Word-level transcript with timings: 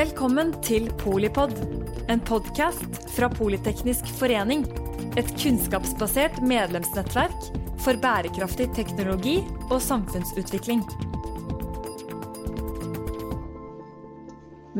Velkommen 0.00 0.54
til 0.64 0.86
Polipod, 0.96 1.50
en 2.08 2.22
podkast 2.24 2.94
fra 3.12 3.26
Politeknisk 3.28 4.06
forening. 4.16 4.62
Et 5.20 5.28
kunnskapsbasert 5.42 6.38
medlemsnettverk 6.40 7.50
for 7.84 8.00
bærekraftig 8.00 8.70
teknologi 8.78 9.34
og 9.66 9.76
samfunnsutvikling. 9.84 10.80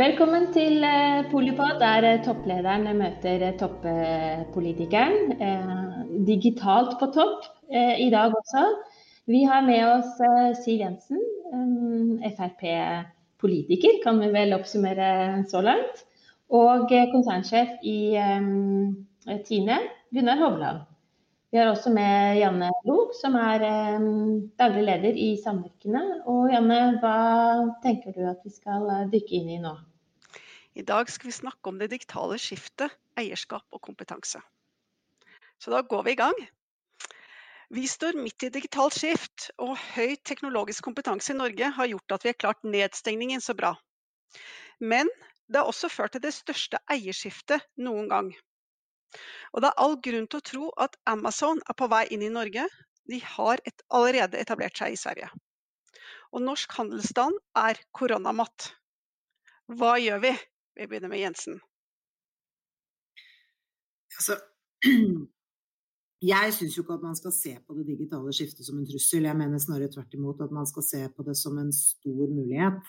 Velkommen 0.05 0.49
til 0.57 0.89
eh, 0.89 1.29
Polipod, 1.29 1.77
der 1.85 2.09
eh, 2.15 2.25
topplederen 2.25 2.89
møter 3.03 3.45
eh, 3.51 3.55
toppolitikeren. 3.61 5.37
Digitalt 6.33 6.97
på 6.97 7.13
topp 7.13 7.45
i 7.69 8.09
dag 8.17 8.41
også. 8.41 8.67
Vi 9.29 9.45
har 9.45 9.69
med 9.69 9.85
oss 9.85 10.17
Siv 10.65 10.81
Jensen, 10.81 11.21
Frp-politiker 12.25 13.20
politiker, 13.41 13.99
kan 14.05 14.21
vi 14.23 14.31
vel 14.35 14.55
oppsummere 14.57 15.43
så 15.51 15.63
langt. 15.65 16.05
Og 16.51 16.91
eh, 16.93 17.11
konsernsjef 17.13 17.77
i 17.87 18.17
um, 18.19 18.95
Tine, 19.47 19.79
Gunnar 20.15 20.41
Hovland. 20.41 20.87
Vi 21.51 21.59
har 21.59 21.73
også 21.73 21.91
med 21.91 22.39
Janne 22.39 22.71
Lok, 22.87 23.15
som 23.19 23.35
er 23.39 23.65
um, 23.99 24.51
daglig 24.59 24.85
leder 24.87 25.19
i 25.19 25.33
Samvirkene. 25.43 26.23
Og 26.31 26.51
Janne, 26.53 26.81
hva 27.03 27.17
tenker 27.83 28.15
du 28.15 28.23
at 28.31 28.43
vi 28.47 28.55
skal 28.55 28.87
dykke 29.11 29.39
inn 29.41 29.51
i 29.57 29.61
nå? 29.63 29.75
I 30.79 30.87
dag 30.87 31.11
skal 31.11 31.31
vi 31.31 31.35
snakke 31.35 31.71
om 31.71 31.81
det 31.81 31.91
digitale 31.91 32.39
skiftet, 32.39 32.95
eierskap 33.19 33.67
og 33.75 33.83
kompetanse. 33.83 34.39
Så 35.61 35.75
da 35.75 35.83
går 35.83 36.07
vi 36.07 36.15
i 36.15 36.21
gang. 36.21 36.39
Vi 37.73 37.89
står 37.89 38.17
midt 38.19 38.43
i 38.43 38.49
digitalt 38.51 38.97
skift, 38.99 39.51
og 39.63 39.77
høy 39.95 40.17
teknologisk 40.27 40.83
kompetanse 40.89 41.31
i 41.31 41.37
Norge 41.39 41.69
har 41.77 41.91
gjort 41.93 42.17
at 42.17 42.25
vi 42.25 42.33
har 42.33 42.39
klart 42.43 42.67
nedstengningen 42.67 43.41
så 43.45 43.55
bra. 43.55 43.77
Men 44.83 45.07
det 45.47 45.61
har 45.61 45.71
også 45.71 45.91
ført 45.93 46.17
til 46.17 46.25
det 46.25 46.35
største 46.35 46.81
eierskiftet 46.91 47.63
noen 47.79 48.11
gang. 48.11 48.33
Og 49.55 49.63
det 49.63 49.71
er 49.71 49.85
all 49.85 49.97
grunn 50.03 50.27
til 50.27 50.43
å 50.43 50.49
tro 50.51 50.73
at 50.83 50.99
Amazon 51.15 51.63
er 51.71 51.79
på 51.79 51.87
vei 51.95 52.05
inn 52.11 52.27
i 52.27 52.35
Norge. 52.35 52.67
De 53.11 53.23
har 53.37 53.63
et, 53.63 53.87
allerede 53.87 54.43
etablert 54.43 54.79
seg 54.79 54.95
i 54.95 54.99
Sverige. 54.99 55.31
Og 56.35 56.43
norsk 56.43 56.75
handelsstand 56.75 57.39
er 57.59 57.79
koronamatt. 57.95 58.73
Hva 59.79 59.97
gjør 60.03 60.23
vi? 60.27 60.37
Vi 60.75 60.91
begynner 60.91 61.11
med 61.11 61.23
Jensen. 61.23 61.63
Altså, 64.19 64.43
Jeg 66.21 66.53
syns 66.53 66.75
jo 66.77 66.83
ikke 66.85 66.99
at 66.99 67.05
man 67.05 67.17
skal 67.17 67.33
se 67.33 67.55
på 67.65 67.75
det 67.79 67.87
digitale 67.89 68.33
skiftet 68.37 68.67
som 68.67 68.77
en 68.77 68.89
trussel, 68.89 69.25
jeg 69.25 69.39
mener 69.39 69.61
snarere 69.63 69.89
tvert 69.93 70.17
imot 70.19 70.43
at 70.45 70.53
man 70.53 70.69
skal 70.69 70.85
se 70.85 71.01
på 71.17 71.25
det 71.25 71.37
som 71.41 71.57
en 71.59 71.73
stor 71.73 72.27
mulighet. 72.29 72.81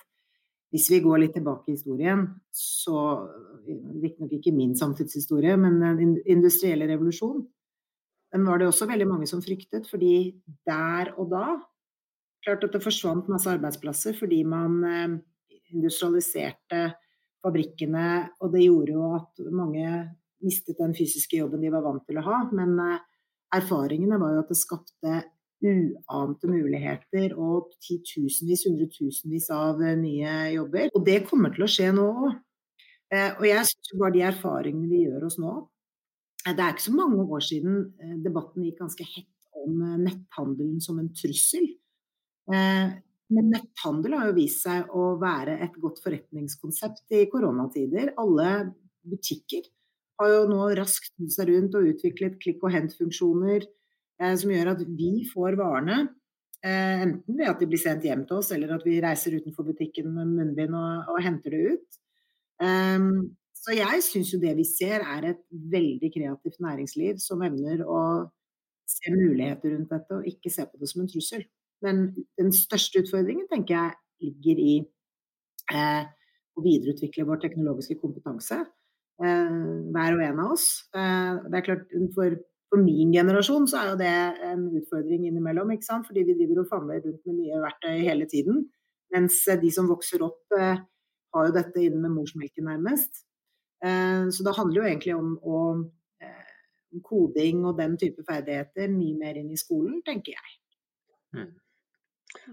Hvis 0.72 0.90
vi 0.92 1.00
går 1.04 1.20
litt 1.20 1.34
tilbake 1.36 1.72
i 1.72 1.78
historien, 1.78 2.26
så 2.56 3.28
Riktignok 3.62 4.32
ikke 4.36 4.54
min 4.56 4.72
samtidshistorie, 4.76 5.58
men 5.60 5.80
den 6.00 6.16
industrielle 6.26 6.88
revolusjonen, 6.92 7.48
Den 8.32 8.46
var 8.48 8.60
det 8.60 8.68
også 8.68 8.86
veldig 8.88 9.08
mange 9.10 9.28
som 9.28 9.42
fryktet, 9.44 9.90
fordi 9.92 10.40
der 10.66 11.10
og 11.20 11.34
da 11.34 11.60
Klart 12.42 12.64
at 12.66 12.74
det 12.74 12.82
forsvant 12.82 13.28
masse 13.30 13.50
arbeidsplasser 13.52 14.16
fordi 14.18 14.42
man 14.50 14.80
eh, 14.88 15.12
industrialiserte 15.76 16.88
fabrikkene, 17.42 18.08
og 18.42 18.54
det 18.54 18.64
gjorde 18.66 18.96
jo 18.96 19.12
at 19.18 19.44
mange 19.54 19.92
mistet 20.42 20.80
den 20.80 20.96
fysiske 20.98 21.38
jobben 21.38 21.62
de 21.62 21.70
var 21.74 21.86
vant 21.86 22.02
til 22.08 22.18
å 22.18 22.26
ha. 22.26 22.40
Men 22.50 22.74
eh, 22.82 23.04
erfaringene 23.56 24.20
var 24.22 24.36
jo 24.36 24.44
at 24.44 24.52
det 24.52 24.60
skapte 24.60 25.22
uante 25.62 26.50
muligheter 26.50 27.36
og 27.38 27.74
titusenvis, 27.84 28.66
hundretusenvis 28.68 29.50
av 29.54 29.82
eh, 29.84 29.98
nye 30.00 30.38
jobber. 30.56 30.90
Og 30.98 31.06
det 31.06 31.22
kommer 31.28 31.54
til 31.54 31.66
å 31.66 31.70
skje 31.70 31.92
nå 31.96 32.08
òg. 32.10 32.40
Eh, 33.12 33.30
og 33.38 33.46
jeg 33.46 33.68
syns 33.70 33.94
bare 34.00 34.16
de 34.16 34.26
erfaringene 34.26 34.90
vi 34.90 35.04
gjør 35.04 35.28
oss 35.28 35.36
nå 35.42 35.52
eh, 35.60 36.54
Det 36.56 36.64
er 36.64 36.74
ikke 36.74 36.88
så 36.88 36.96
mange 36.96 37.26
år 37.28 37.44
siden 37.44 37.82
debatten 38.24 38.66
gikk 38.66 38.82
ganske 38.82 39.08
hett 39.08 39.50
om 39.62 39.82
netthandelen 40.02 40.80
som 40.82 40.98
en 40.98 41.12
trussel. 41.14 41.68
Men 42.50 43.50
netthandel 43.52 44.16
har 44.18 44.30
jo 44.32 44.38
vist 44.40 44.64
seg 44.64 44.90
å 44.98 45.04
være 45.22 45.60
et 45.62 45.76
godt 45.84 46.00
forretningskonsept 46.02 47.14
i 47.20 47.28
koronatider. 47.30 48.14
Alle 48.20 48.72
butikker 49.06 49.68
har 50.22 50.32
jo 50.32 50.48
nå 50.50 50.70
raskt 50.78 51.12
snudd 51.12 51.34
seg 51.34 51.52
rundt 51.52 51.78
og 51.78 51.92
utviklet 51.92 52.40
klikk 52.42 52.64
og 52.66 52.74
hent-funksjoner 52.76 53.66
eh, 53.66 54.34
som 54.38 54.54
gjør 54.54 54.74
at 54.76 54.84
vi 54.88 55.12
får 55.32 55.58
varene. 55.60 56.00
Eh, 56.62 57.04
enten 57.08 57.40
ved 57.40 57.50
at 57.50 57.62
de 57.62 57.68
blir 57.70 57.82
sendt 57.82 58.06
hjem 58.06 58.24
til 58.30 58.38
oss, 58.38 58.52
eller 58.54 58.76
at 58.76 58.86
vi 58.86 59.00
reiser 59.02 59.40
utenfor 59.40 59.66
butikken 59.72 60.12
med 60.14 60.34
munnbind 60.36 60.78
og, 60.78 61.10
og 61.12 61.22
henter 61.26 61.56
det 61.56 61.76
ut. 61.76 62.02
Um, 62.62 63.32
så 63.58 63.74
jeg 63.74 64.04
syns 64.06 64.30
jo 64.34 64.40
det 64.42 64.54
vi 64.58 64.66
ser 64.66 65.02
er 65.02 65.32
et 65.32 65.42
veldig 65.50 66.10
kreativt 66.14 66.62
næringsliv 66.62 67.18
som 67.22 67.42
evner 67.46 67.82
å 67.86 68.02
se 68.90 69.14
muligheter 69.14 69.74
rundt 69.74 69.94
dette 69.94 70.18
og 70.18 70.30
ikke 70.30 70.52
se 70.54 70.66
på 70.70 70.82
det 70.82 70.90
som 70.90 71.04
en 71.04 71.10
trussel. 71.10 71.44
Men 71.82 72.04
den 72.38 72.52
største 72.54 73.02
utfordringen 73.02 73.48
tenker 73.50 73.78
jeg 73.78 73.98
ligger 74.28 74.62
i 74.62 74.74
eh, 75.74 76.04
å 76.54 76.64
videreutvikle 76.66 77.26
vår 77.30 77.42
teknologiske 77.46 77.98
kompetanse. 78.02 78.60
Eh, 79.22 79.58
hver 79.94 80.16
og 80.16 80.24
en 80.26 80.40
av 80.42 80.54
oss. 80.56 80.68
Eh, 80.98 81.34
det 81.46 81.60
er 81.60 81.66
klart, 81.66 81.92
for, 82.16 82.38
for, 82.72 82.82
min 82.82 83.12
generasjon 83.14 83.68
så 83.70 83.82
er 83.82 83.90
jo 83.92 83.98
det 84.00 84.14
en 84.50 84.64
utfordring 84.80 85.28
innimellom, 85.30 85.74
ikke 85.76 85.86
sant? 85.86 86.08
fordi 86.10 86.24
vi 86.26 86.38
driver 86.40 86.64
og 86.64 86.72
famler 86.72 87.04
rundt 87.04 87.28
med 87.30 87.38
nye 87.38 87.60
verktøy 87.62 88.00
hele 88.08 88.26
tiden. 88.32 88.64
Mens 89.14 89.44
de 89.62 89.74
som 89.76 89.90
vokser 89.92 90.24
opp, 90.26 90.42
eh, 90.58 90.82
har 91.36 91.48
jo 91.48 91.56
dette 91.56 91.84
inne 91.84 92.02
med 92.02 92.16
morsmelken 92.18 92.68
nærmest. 92.68 93.26
Så 93.82 94.44
det 94.46 94.52
handler 94.54 94.78
jo 94.78 94.84
egentlig 94.86 95.14
om, 95.16 95.30
om 95.42 97.00
koding 97.02 97.64
og 97.66 97.80
den 97.80 97.96
type 97.98 98.22
ferdigheter 98.28 98.92
mye 98.94 99.16
mer 99.18 99.40
inn 99.40 99.48
i 99.50 99.58
skolen, 99.58 100.04
tenker 100.06 100.36
jeg. 100.36 100.52
Mm. 101.34 101.48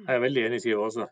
Jeg 0.06 0.14
er 0.14 0.22
veldig 0.22 0.44
enig 0.46 0.62
i 0.62 0.70
det 0.70 0.78
også. 0.78 1.04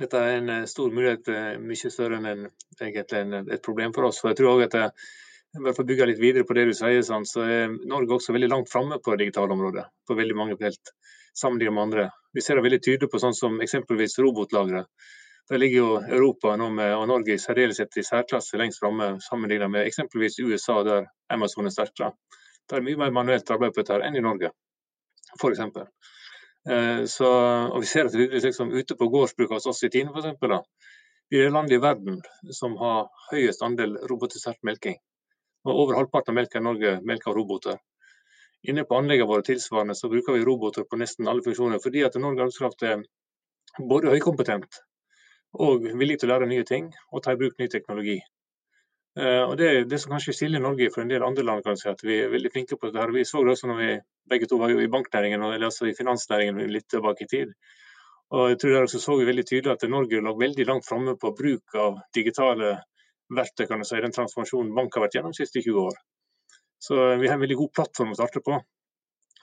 Dette 0.00 0.20
er 0.20 0.38
en 0.38 0.48
eh, 0.48 0.68
stor 0.70 0.92
mulighet, 0.96 1.28
eh, 1.28 1.56
mye 1.60 1.90
større 1.92 2.20
enn 2.20 2.46
et 2.80 3.64
problem 3.64 3.92
for 3.96 4.08
oss. 4.08 4.20
For 4.22 4.32
jeg 4.32 4.40
tror 4.40 4.54
også 4.54 4.68
at 4.70 4.76
jeg, 4.78 5.08
bare 5.58 5.74
for 5.76 5.84
å 5.84 5.90
bygge 5.90 6.06
litt 6.08 6.22
videre 6.22 6.46
på 6.48 6.56
det 6.56 6.68
du 6.70 6.74
sier, 6.76 7.02
sånn, 7.04 7.26
så 7.28 7.44
er 7.44 7.74
Norge 7.90 8.16
også 8.16 8.32
veldig 8.36 8.48
langt 8.52 8.70
framme 8.72 9.00
på 9.02 9.12
det 9.12 9.26
digitale 9.26 9.52
området. 9.56 9.84
På 10.08 10.16
veldig 10.16 10.36
mange 10.38 10.56
felt, 10.60 10.94
sammenlignet 11.36 11.76
med 11.76 11.86
andre. 11.88 12.06
Vi 12.32 12.44
ser 12.46 12.56
det 12.56 12.64
veldig 12.68 12.80
tydelig 12.86 13.10
på 13.12 13.20
sånn 13.20 13.36
som 13.36 13.60
eksempelvis 13.60 14.16
robotlagre. 14.24 14.86
Der 15.50 15.58
ligger 15.58 15.76
jo 15.82 15.90
Europa 15.98 16.54
nå 16.56 16.68
med, 16.70 16.94
og 16.94 17.08
Norge 17.10 17.34
i 17.34 17.42
særdeleshet 17.42 17.96
i 17.98 18.06
særklasse 18.06 18.58
lengst 18.60 18.80
framme 18.80 19.16
sammenlignet 19.24 19.72
med 19.72 19.88
eksempelvis 19.88 20.38
USA, 20.46 20.78
der 20.86 21.08
Amazon 21.34 21.66
er 21.66 21.74
sterkere. 21.74 22.12
Det 22.70 22.78
er 22.78 22.86
mye 22.86 23.00
mer 23.00 23.12
manuelt 23.16 23.50
arbeid 23.50 23.74
på 23.74 23.82
dette 23.82 23.98
enn 24.06 24.16
i 24.16 24.22
Norge, 24.22 24.52
f.eks. 25.34 25.64
Eh, 26.68 27.04
så, 27.08 27.28
og 27.72 27.80
vi 27.80 27.88
ser 27.88 28.08
at 28.10 28.16
det 28.16 28.42
liksom, 28.44 28.72
ute 28.72 28.96
på 28.96 29.08
gårdsbruk 29.08 29.54
hos 29.54 29.68
oss 29.70 29.84
i 29.86 29.90
Tine 29.92 30.12
f.eks. 30.12 30.66
Vi 31.30 31.38
er 31.38 31.46
det 31.46 31.54
landet 31.54 31.76
i 31.78 31.82
verden 31.82 32.18
som 32.52 32.74
har 32.80 33.06
høyest 33.30 33.62
andel 33.62 33.94
robotisert 34.10 34.58
melking. 34.66 34.98
Og 35.64 35.84
over 35.84 36.00
halvparten 36.00 36.34
av 36.34 36.40
melka 36.40 36.58
i 36.58 36.64
Norge 36.66 36.96
melker 37.06 37.36
roboter. 37.36 37.78
Inne 38.68 38.84
på 38.84 38.98
anleggene 38.98 39.30
våre 39.30 39.46
tilsvarende 39.46 39.94
så 39.96 40.10
bruker 40.12 40.36
vi 40.36 40.44
roboter 40.44 40.84
på 40.84 40.98
nesten 41.00 41.28
alle 41.30 41.44
funksjoner, 41.44 41.80
fordi 41.80 42.02
at 42.04 42.18
Norge 42.20 42.44
arbeidskraft 42.44 42.84
er 42.88 43.04
både 43.78 44.12
høykompetent 44.12 44.82
og 45.66 45.86
villig 45.86 46.18
til 46.20 46.28
å 46.28 46.34
lære 46.34 46.50
nye 46.50 46.66
ting 46.66 46.90
og 47.10 47.22
ta 47.24 47.32
i 47.34 47.40
bruk 47.40 47.56
ny 47.58 47.70
teknologi. 47.72 48.18
Uh, 49.18 49.42
og 49.48 49.56
det, 49.58 49.68
det 49.90 49.98
som 49.98 50.12
kanskje 50.14 50.36
skiller 50.36 50.62
Norge 50.62 50.86
fra 50.94 51.02
en 51.02 51.10
del 51.10 51.24
andre 51.26 51.42
land, 51.46 51.64
kan 51.66 51.78
si 51.78 51.88
at 51.90 52.02
vi 52.06 52.20
er 52.22 52.30
veldig 52.30 52.52
flinke 52.54 52.78
på 52.78 52.90
dette. 52.90 53.10
Vi 53.16 53.26
så 53.26 53.42
det 53.42 53.56
også 53.56 53.70
når 53.70 53.80
vi 53.80 53.90
begge 54.30 54.46
to 54.50 54.60
var 54.60 54.70
jo 54.70 54.78
i 54.80 54.90
banknæringen 54.92 55.42
og 55.42 55.56
altså 55.56 55.88
i 55.90 55.96
finansnæringen 55.98 56.60
litt 56.70 56.86
tilbake 56.92 57.26
i 57.26 57.30
tid. 57.30 57.54
Og 58.30 58.52
jeg 58.52 58.60
tror 58.62 58.76
der 58.76 58.86
også 58.86 59.00
så 59.02 59.16
vi 59.18 59.26
veldig 59.26 59.46
tydelig 59.48 59.72
at 59.72 59.88
Norge 59.90 60.22
lå 60.22 60.36
veldig 60.38 60.66
langt 60.68 60.86
framme 60.86 61.16
på 61.18 61.32
bruk 61.34 61.74
av 61.74 61.98
digitale 62.14 62.76
verktøy, 63.34 63.66
kan 63.66 63.82
du 63.82 63.86
si, 63.88 63.98
den 64.02 64.14
transformasjonen 64.14 64.74
bank 64.74 64.94
har 64.94 65.06
vært 65.06 65.16
gjennom 65.18 65.34
de 65.34 65.42
siste 65.42 65.62
20 65.64 65.88
år. 65.90 65.98
Så 66.80 66.94
vi 67.20 67.28
har 67.28 67.34
en 67.34 67.42
veldig 67.42 67.58
god 67.58 67.72
plattform 67.74 68.14
å 68.14 68.18
starte 68.18 68.42
på. 68.46 68.60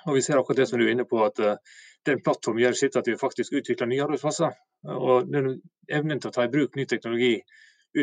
Og 0.08 0.16
vi 0.16 0.24
ser 0.24 0.40
akkurat 0.40 0.62
det 0.62 0.70
som 0.70 0.80
du 0.80 0.86
er 0.88 0.94
inne 0.96 1.06
på, 1.10 1.20
at 1.25 1.40
uh, 1.44 1.60
den 2.08 2.22
plattformen 2.24 2.63
gjør 2.63 2.78
sitt 2.80 2.96
at 2.96 3.08
vi 3.08 3.18
faktisk 3.20 3.58
utvikler 3.60 3.90
nye 3.92 4.06
arbeidsplasser. 4.06 4.56
Og 4.96 5.28
den 5.31 5.58
evnen 5.92 6.22
til 6.24 6.31
å 6.31 6.36
ta 6.36 6.48
i 6.48 6.52
bruk 6.54 6.78
ny 6.80 6.88
teknologi 6.88 7.34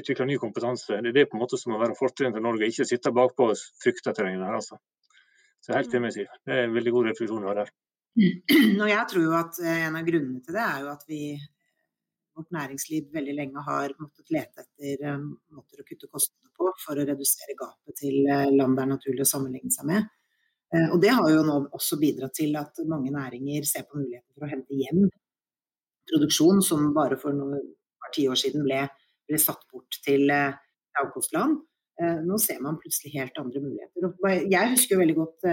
utvikle 0.00 0.26
ny 0.28 0.36
kompetanse. 0.42 1.00
Det 1.02 1.12
er 1.12 1.16
det 1.16 1.28
på 1.30 1.38
en 1.38 1.42
måte 1.44 1.58
som 1.60 1.74
må 1.74 1.80
være 1.80 1.96
fortrinnet 1.98 2.36
til 2.38 2.44
Norge, 2.44 2.68
ikke 2.68 2.86
sitte 2.88 3.12
bakpå 3.14 3.50
og 3.52 3.64
frykte 3.82 4.14
terrenget 4.14 4.46
her. 4.46 4.58
altså. 4.60 4.78
Så 5.64 5.72
helt 5.76 5.94
enig, 5.96 6.12
Siv. 6.14 6.30
Det 6.44 6.54
er 6.54 6.68
en 6.68 6.76
veldig 6.76 6.92
god 6.92 7.10
refleksjon 7.10 7.44
du 7.44 7.48
har 7.48 7.60
der. 7.62 7.72
Og 8.14 8.88
jeg 8.94 9.04
tror 9.10 9.24
jo 9.24 9.32
at 9.34 9.56
eh, 9.58 9.86
En 9.88 9.96
av 9.98 10.04
grunnene 10.06 10.42
til 10.44 10.54
det 10.54 10.62
er 10.62 10.84
jo 10.84 10.90
at 10.92 11.00
vi, 11.08 11.20
vårt 12.38 12.52
næringsliv 12.54 13.08
veldig 13.14 13.34
lenge 13.34 13.64
har 13.66 13.94
måttet 13.98 14.30
lete 14.34 14.62
etter 14.62 15.16
um, 15.16 15.32
måter 15.56 15.82
å 15.82 15.86
kutte 15.88 16.10
kostnader 16.12 16.52
på 16.54 16.70
for 16.82 17.00
å 17.00 17.06
redusere 17.08 17.56
gapet 17.58 17.98
til 17.98 18.20
land 18.26 18.76
det 18.76 18.84
er 18.84 18.92
naturlig 18.92 19.24
å 19.24 19.30
sammenligne 19.32 19.74
seg 19.74 19.88
med. 19.90 20.06
Og 20.92 20.98
Det 21.02 21.10
har 21.14 21.26
jo 21.30 21.42
nå 21.46 21.56
også 21.76 21.98
bidratt 22.00 22.34
til 22.34 22.54
at 22.58 22.80
mange 22.90 23.12
næringer 23.14 23.66
ser 23.66 23.84
på 23.86 23.98
muligheten 24.00 24.30
for 24.34 24.46
å 24.46 24.50
hente 24.50 24.78
hjem 24.78 25.04
produksjon 26.10 26.62
som 26.62 26.92
bare 26.96 27.18
for 27.20 27.36
noen 27.36 27.62
par 28.02 28.12
tiår 28.16 28.38
siden 28.38 28.64
ble 28.66 28.82
ble 29.28 29.38
satt 29.40 29.62
bort 29.72 30.00
til 30.04 30.26
lavkostland. 30.28 31.58
Nå 32.26 32.36
ser 32.42 32.58
man 32.62 32.80
plutselig 32.80 33.14
helt 33.14 33.38
andre 33.38 33.62
muligheter. 33.62 34.46
Jeg 34.50 34.70
husker 34.74 34.96
jo 34.96 35.02
veldig 35.04 35.16
godt 35.20 35.48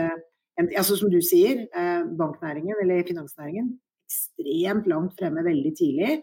altså 0.61 0.97
Som 0.99 1.09
du 1.13 1.21
sier, 1.23 1.63
banknæringen 2.19 2.75
eller 2.83 3.05
finansnæringen 3.07 3.71
ekstremt 4.11 4.87
langt 4.91 5.17
fremme 5.19 5.43
veldig 5.47 5.73
tidlig. 5.79 6.21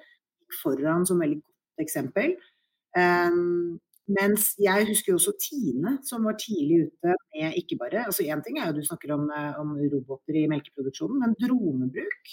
Foran 0.63 1.07
som 1.09 1.21
veldig 1.21 1.41
godt 1.43 1.85
eksempel. 1.85 2.35
Um, 2.97 3.79
mens 4.09 4.55
jeg 4.57 4.89
husker 4.89 5.13
jo 5.13 5.19
også 5.21 5.35
Tine, 5.43 5.99
som 6.09 6.25
var 6.25 6.39
tidlig 6.41 6.87
ute 6.87 7.15
med 7.35 7.59
ikke 7.61 7.77
bare 7.83 8.07
altså 8.09 8.25
Én 8.25 8.41
ting 8.45 8.57
er 8.59 8.71
jo 8.71 8.79
du 8.79 8.87
snakker 8.87 9.13
om, 9.13 9.27
eh, 9.29 9.53
om 9.61 9.75
roboter 9.93 10.39
i 10.41 10.47
melkeproduksjonen, 10.49 11.19
men 11.21 11.37
dronebruk. 11.43 12.31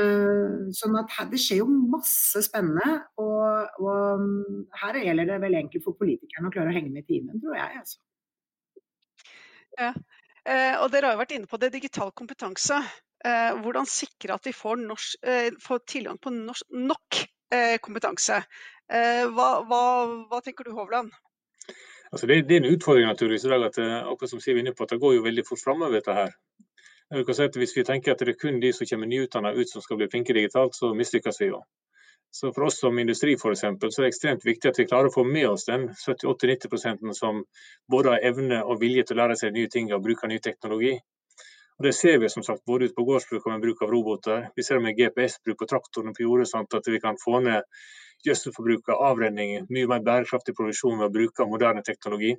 Uh, 0.00 0.70
sånn 0.72 0.96
at 0.96 1.10
her, 1.12 1.26
Det 1.28 1.40
skjer 1.42 1.62
jo 1.62 1.68
masse 1.92 2.44
spennende. 2.46 3.02
Og, 3.20 3.76
og, 3.82 4.22
mm, 4.22 4.64
her 4.82 5.00
gjelder 5.02 5.30
det 5.34 5.38
vel 5.44 5.58
egentlig 5.58 5.84
for 5.84 5.98
politikerne 5.98 6.48
å 6.48 6.54
klare 6.54 6.72
å 6.72 6.76
henge 6.76 6.92
med 6.94 7.04
i 7.04 7.08
timen, 7.12 7.40
tror 7.42 7.58
jeg. 7.58 7.82
Altså. 7.82 8.00
Ja, 9.80 9.92
uh, 9.92 10.74
og 10.82 10.90
Dere 10.92 11.08
har 11.08 11.16
jo 11.16 11.22
vært 11.22 11.36
inne 11.36 11.50
på 11.50 11.60
det, 11.60 11.72
digital 11.76 12.12
kompetanse. 12.16 12.80
Uh, 13.22 13.52
hvordan 13.62 13.86
sikre 13.86 14.34
at 14.34 14.48
vi 14.48 14.54
får, 14.56 14.80
norsk, 14.82 15.28
får 15.62 15.84
tilgang 15.86 16.18
på 16.18 16.32
norsk, 16.34 16.72
nok 16.74 17.26
kompetanse. 17.84 18.38
Eh, 18.92 19.24
hva, 19.32 19.62
hva, 19.68 19.82
hva 20.28 20.40
tenker 20.44 20.66
du 20.66 20.74
Hovland? 20.76 21.12
Altså 22.12 22.28
det, 22.28 22.42
det, 22.48 22.58
er 22.58 22.64
en 22.64 22.74
utfordring 22.74 23.06
naturligvis 23.08 23.46
i 23.46 23.52
dag 23.52 23.64
at 23.70 23.78
eh, 23.80 24.00
akkurat 24.04 24.32
som 24.32 24.42
Siv 24.42 24.58
er 24.58 24.64
inne 24.64 24.74
på, 24.76 24.84
at 24.84 24.92
det 24.92 25.00
går 25.00 25.14
jo 25.16 25.24
veldig 25.24 25.44
fort 25.48 25.62
framover 25.62 25.96
dette 25.96 26.16
her. 26.16 26.34
Si 27.12 27.46
hvis 27.60 27.76
vi 27.76 27.84
tenker 27.84 28.14
at 28.14 28.22
det 28.24 28.32
er 28.32 28.40
kun 28.40 28.60
de 28.60 28.72
som 28.72 28.88
kommer 28.88 29.06
nyutdanna 29.06 29.52
ut 29.52 29.68
som 29.68 29.82
skal 29.84 29.98
bli 30.00 30.08
flinke 30.08 30.32
digitalt, 30.32 30.74
så 30.74 30.94
mislykkes 30.96 31.40
vi 31.40 31.50
jo. 31.50 31.58
Så 32.32 32.52
For 32.56 32.64
oss 32.64 32.78
som 32.80 32.98
industri 32.98 33.36
for 33.36 33.52
eksempel, 33.52 33.92
så 33.92 34.00
er 34.00 34.06
det 34.06 34.12
ekstremt 34.14 34.44
viktig 34.48 34.70
at 34.70 34.78
vi 34.80 34.86
klarer 34.88 35.10
å 35.10 35.12
få 35.12 35.24
med 35.28 35.48
oss 35.50 35.66
den 35.68 35.90
70-80-90% 35.92 37.12
som 37.18 37.42
både 37.92 38.14
har 38.14 38.24
evne 38.30 38.62
og 38.64 38.80
vilje 38.80 39.04
til 39.04 39.18
å 39.18 39.20
lære 39.20 39.36
seg 39.36 39.52
nye 39.52 39.68
ting 39.68 39.92
og 39.92 40.00
bruke 40.06 40.30
ny 40.30 40.38
teknologi. 40.40 40.94
Og 41.76 41.84
Det 41.84 41.92
ser 41.98 42.16
vi 42.22 42.30
som 42.32 42.46
sagt 42.46 42.64
både 42.64 42.88
ute 42.88 42.96
på 42.96 43.04
gårdsbruk 43.04 43.44
og 43.44 43.52
med 43.52 43.66
bruk 43.66 43.82
av 43.82 43.92
roboter. 43.92 44.48
Vi 44.56 44.64
ser 44.64 44.80
det 44.80 44.86
med 44.86 44.96
GPS-bruk 44.96 45.58
på 45.58 45.68
traktorene 45.68 46.16
på 46.16 46.24
jordet, 46.24 46.48
sånn 46.48 46.64
at 46.64 46.88
vi 46.88 47.00
kan 47.04 47.20
få 47.20 47.40
ned 47.44 47.68
gjødselforbruket, 48.24 48.96
avrenning, 48.96 49.66
mye 49.68 49.88
mer 49.90 50.04
bærekraftig 50.06 50.56
produksjon 50.56 50.96
ved 51.00 51.10
å 51.10 51.14
bruke 51.18 51.48
moderne 51.50 51.84
teknologi. 51.84 52.36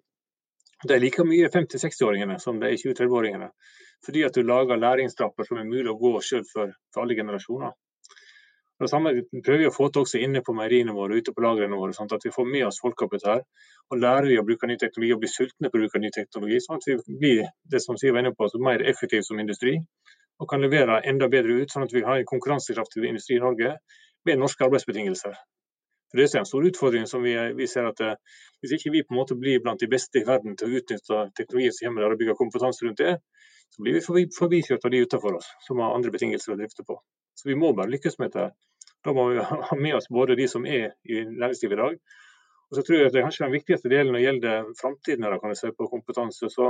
Det 0.83 0.95
er 0.95 0.99
like 0.99 1.23
mye 1.23 1.47
50-60-åringene 1.47 2.39
som 2.43 2.59
det 2.59 2.73
er 2.73 2.81
20-30-åringene. 2.81 3.49
Fordi 4.03 4.23
at 4.27 4.35
du 4.35 4.43
lager 4.43 4.79
læringstrapper 4.79 5.47
som 5.47 5.59
er 5.61 5.69
mulig 5.69 5.87
å 5.91 5.99
gå 5.99 6.17
selv 6.21 6.49
for, 6.51 6.73
for 6.91 7.05
alle 7.05 7.15
generasjoner. 7.15 7.71
Det 8.83 8.89
samme 8.91 9.13
prøver 9.45 9.61
vi 9.61 9.67
å 9.69 9.73
få 9.73 9.87
til 9.93 10.03
også 10.03 10.19
inne 10.25 10.41
på 10.43 10.55
meieriene 10.57 10.95
våre 10.97 11.15
ute 11.21 11.31
på 11.31 11.43
lagrene 11.45 11.77
våre, 11.79 11.93
sånn 11.95 12.09
at 12.11 12.25
vi 12.25 12.33
får 12.35 12.49
med 12.49 12.65
oss 12.67 12.81
folka 12.83 13.07
på 13.07 13.19
dette. 13.21 13.45
og 13.93 14.01
Lærer 14.01 14.27
vi 14.27 14.39
å 14.41 14.43
bruke 14.47 14.67
ny 14.67 14.75
teknologi 14.81 15.13
og 15.15 15.21
blir 15.21 15.31
sultne 15.31 15.69
på 15.69 15.79
å 15.79 15.83
bruke 15.85 16.01
ny 16.03 16.11
teknologi, 16.15 16.59
sånn 16.65 16.81
at 16.81 16.89
vi 16.89 16.97
blir 17.21 17.45
det 17.71 17.83
som 17.85 17.99
Siv 18.01 18.11
var 18.17 18.25
inne 18.25 18.33
på, 18.35 18.49
mer 18.59 18.83
effektive 18.91 19.23
som 19.23 19.39
industri. 19.39 19.77
Og 20.41 20.49
kan 20.49 20.65
levere 20.65 20.99
enda 21.07 21.29
bedre 21.31 21.61
ut, 21.61 21.71
sånn 21.71 21.87
at 21.87 21.95
vi 21.95 22.03
har 22.03 22.19
en 22.19 22.27
konkurransekraftig 22.27 23.05
industri 23.07 23.37
i 23.37 23.45
Norge 23.45 23.77
med 24.25 24.41
norske 24.41 24.65
arbeidsbetingelser. 24.67 25.37
For 26.13 26.21
Det 26.21 26.27
er 26.29 26.43
en 26.43 26.45
stor 26.45 26.65
utfordring 26.69 27.07
som 27.09 27.23
vi, 27.25 27.33
vi 27.57 27.65
ser 27.65 27.87
at 27.89 28.01
eh, 28.05 28.17
Hvis 28.61 28.75
ikke 28.77 28.91
vi 28.93 28.99
på 29.01 29.15
en 29.15 29.17
måte 29.17 29.37
blir 29.39 29.63
blant 29.63 29.81
de 29.81 29.89
beste 29.89 30.21
i 30.21 30.27
verden 30.27 30.53
til 30.59 30.69
å 30.69 30.77
utnytte 30.77 31.21
teknologien 31.39 31.73
som 31.73 31.87
kommer 31.87 32.05
der 32.05 32.13
og 32.13 32.19
bygge 32.21 32.35
kompetanse 32.37 32.85
rundt 32.85 33.01
det, 33.01 33.15
så 33.73 33.81
blir 33.81 33.97
vi 33.97 34.27
forbikjørt 34.37 34.85
av 34.85 34.93
de 34.93 35.01
utenfor 35.07 35.39
oss 35.39 35.49
som 35.65 35.81
har 35.81 35.95
andre 35.97 36.13
betingelser 36.13 36.53
å 36.53 36.59
drifte 36.59 36.85
på. 36.85 36.99
Så 37.33 37.49
Vi 37.49 37.57
må 37.57 37.73
bare 37.73 37.89
lykkes 37.89 38.19
med 38.21 38.29
dette. 38.29 38.53
Da 39.03 39.15
må 39.17 39.25
vi 39.31 39.41
ha 39.71 39.79
med 39.79 39.97
oss 39.97 40.07
både 40.13 40.37
de 40.37 40.47
som 40.47 40.69
er 40.69 40.93
i 41.09 41.25
næringslivet 41.25 41.75
i 41.75 41.81
dag. 41.81 41.97
Og 42.69 42.77
så 42.77 42.85
tror 42.85 42.99
jeg 42.99 43.09
at 43.09 43.17
det 43.17 43.23
er 43.23 43.27
kanskje 43.27 43.47
den 43.47 43.57
viktigste 43.57 43.89
delen 43.89 44.13
når 44.13 44.19
det 44.19 44.27
gjelder 44.27 44.69
framtiden 44.79 45.27
kan 45.41 45.51
jeg 45.55 45.59
si, 45.63 45.73
på 45.77 45.89
kompetanse. 45.89 46.49
så 46.53 46.69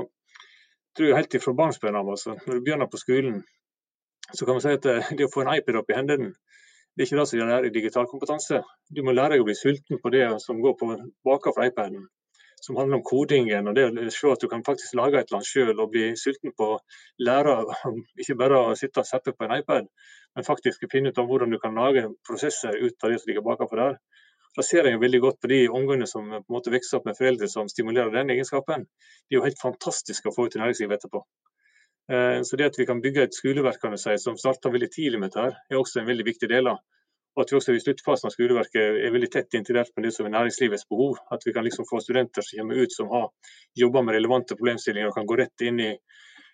tror 0.96 1.10
jeg 1.10 1.20
helt 1.20 1.38
fra 1.44 1.54
barnsben 1.58 2.00
av, 2.00 2.10
altså, 2.16 2.38
når 2.48 2.58
du 2.58 2.64
begynner 2.64 2.90
på 2.90 3.02
skolen, 3.02 3.44
så 4.32 4.46
kan 4.46 4.58
man 4.58 4.64
si 4.64 4.74
at 4.78 4.86
eh, 4.90 5.14
det 5.18 5.28
å 5.28 5.32
få 5.34 5.44
en 5.44 5.54
iPad 5.58 5.82
opp 5.82 5.92
i 5.92 5.98
hendene 5.98 6.32
det 6.94 7.02
er 7.02 7.08
ikke 7.08 7.18
det 7.18 7.30
som 7.30 7.40
er 7.40 7.48
lærer 7.50 7.66
i 7.66 7.74
digital 7.74 8.06
kompetanse. 8.10 8.60
Du 8.96 9.00
må 9.06 9.14
lære 9.18 9.34
deg 9.34 9.42
å 9.42 9.46
bli 9.48 9.56
sulten 9.58 9.98
på 10.02 10.12
det 10.14 10.28
som 10.44 10.60
går 10.62 10.76
på 10.78 10.90
bakenfor 11.26 11.66
iPaden. 11.66 12.04
Som 12.62 12.78
handler 12.78 13.00
om 13.00 13.06
kodingen 13.08 13.68
og 13.68 13.74
det 13.76 13.88
å 13.90 14.12
se 14.14 14.30
at 14.30 14.44
du 14.44 14.48
kan 14.52 14.62
faktisk 14.68 14.94
lage 15.00 15.18
et 15.18 15.26
eller 15.26 15.40
annet 15.40 15.50
selv 15.50 15.82
og 15.82 15.90
bli 15.96 16.12
sulten 16.22 16.54
på 16.54 16.68
å 16.76 16.78
lære 17.28 17.56
ikke 18.22 18.38
bare 18.40 18.60
å 18.60 18.76
sitte 18.78 19.02
og 19.02 19.10
seppe 19.10 19.34
på 19.34 19.48
en 19.48 19.56
iPad, 19.58 19.90
men 20.38 20.48
faktisk 20.48 20.86
finne 20.92 21.10
ut 21.10 21.18
om 21.24 21.28
hvordan 21.32 21.52
du 21.52 21.58
kan 21.64 21.82
lage 21.82 22.06
prosesser 22.30 22.78
ut 22.78 23.04
av 23.04 23.10
det 23.10 23.20
som 23.24 23.32
ligger 23.32 23.48
bakenfor 23.50 23.82
der. 23.82 23.98
Da 24.54 24.62
ser 24.62 24.86
jeg 24.86 25.02
veldig 25.02 25.24
godt 25.26 25.40
på 25.42 25.50
de 25.50 25.64
ungene 25.74 26.06
som 26.06 26.30
på 26.30 26.38
en 26.38 26.56
måte 26.56 26.72
vokser 26.72 27.00
opp 27.00 27.10
med 27.10 27.18
foreldre 27.18 27.50
som 27.50 27.74
stimulerer 27.74 28.14
den 28.14 28.30
egenskapen. 28.36 28.86
De 28.86 29.34
er 29.34 29.40
jo 29.40 29.48
helt 29.48 29.66
fantastiske 29.66 30.30
å 30.30 30.36
få 30.36 30.46
ut 30.46 30.60
i 30.60 30.62
næringslivet 30.62 31.02
etterpå. 31.02 31.24
Eh, 32.12 32.42
så 32.42 32.56
det 32.56 32.66
at 32.66 32.80
vi 32.80 32.86
kan 32.86 33.02
bygge 33.02 33.24
et 33.24 33.36
skoleverk 33.36 33.80
kan 33.82 33.96
si, 33.98 34.18
som 34.20 34.38
starter 34.38 34.74
veldig 34.74 34.90
tidlig 34.92 35.22
med 35.22 35.32
dette, 35.32 35.56
er 35.72 35.80
også 35.80 36.02
en 36.02 36.10
veldig 36.10 36.26
viktig 36.28 36.50
del 36.52 36.68
av. 36.74 36.82
Og 37.34 37.42
at 37.42 37.52
vi 37.52 37.58
også 37.58 37.74
i 37.74 37.82
sluttfasen 37.82 38.30
av 38.30 38.34
skoleverket 38.36 39.00
er 39.08 39.14
veldig 39.14 39.30
tett 39.34 39.56
integrert 39.58 39.90
med 39.96 40.06
det 40.06 40.12
som 40.14 40.28
er 40.28 40.36
næringslivets 40.36 40.86
behov. 40.90 41.18
At 41.34 41.46
vi 41.48 41.54
kan 41.56 41.66
liksom 41.66 41.88
få 41.90 42.02
studenter 42.04 42.46
som 42.46 42.60
kommer 42.60 42.84
ut 42.84 42.94
som 42.94 43.10
har 43.10 43.32
jobber 43.80 44.06
med 44.06 44.20
relevante 44.20 44.58
problemstillinger 44.60 45.10
og 45.10 45.18
kan 45.18 45.30
gå 45.30 45.40
rett 45.40 45.66
inn 45.66 45.80
i, 45.82 45.90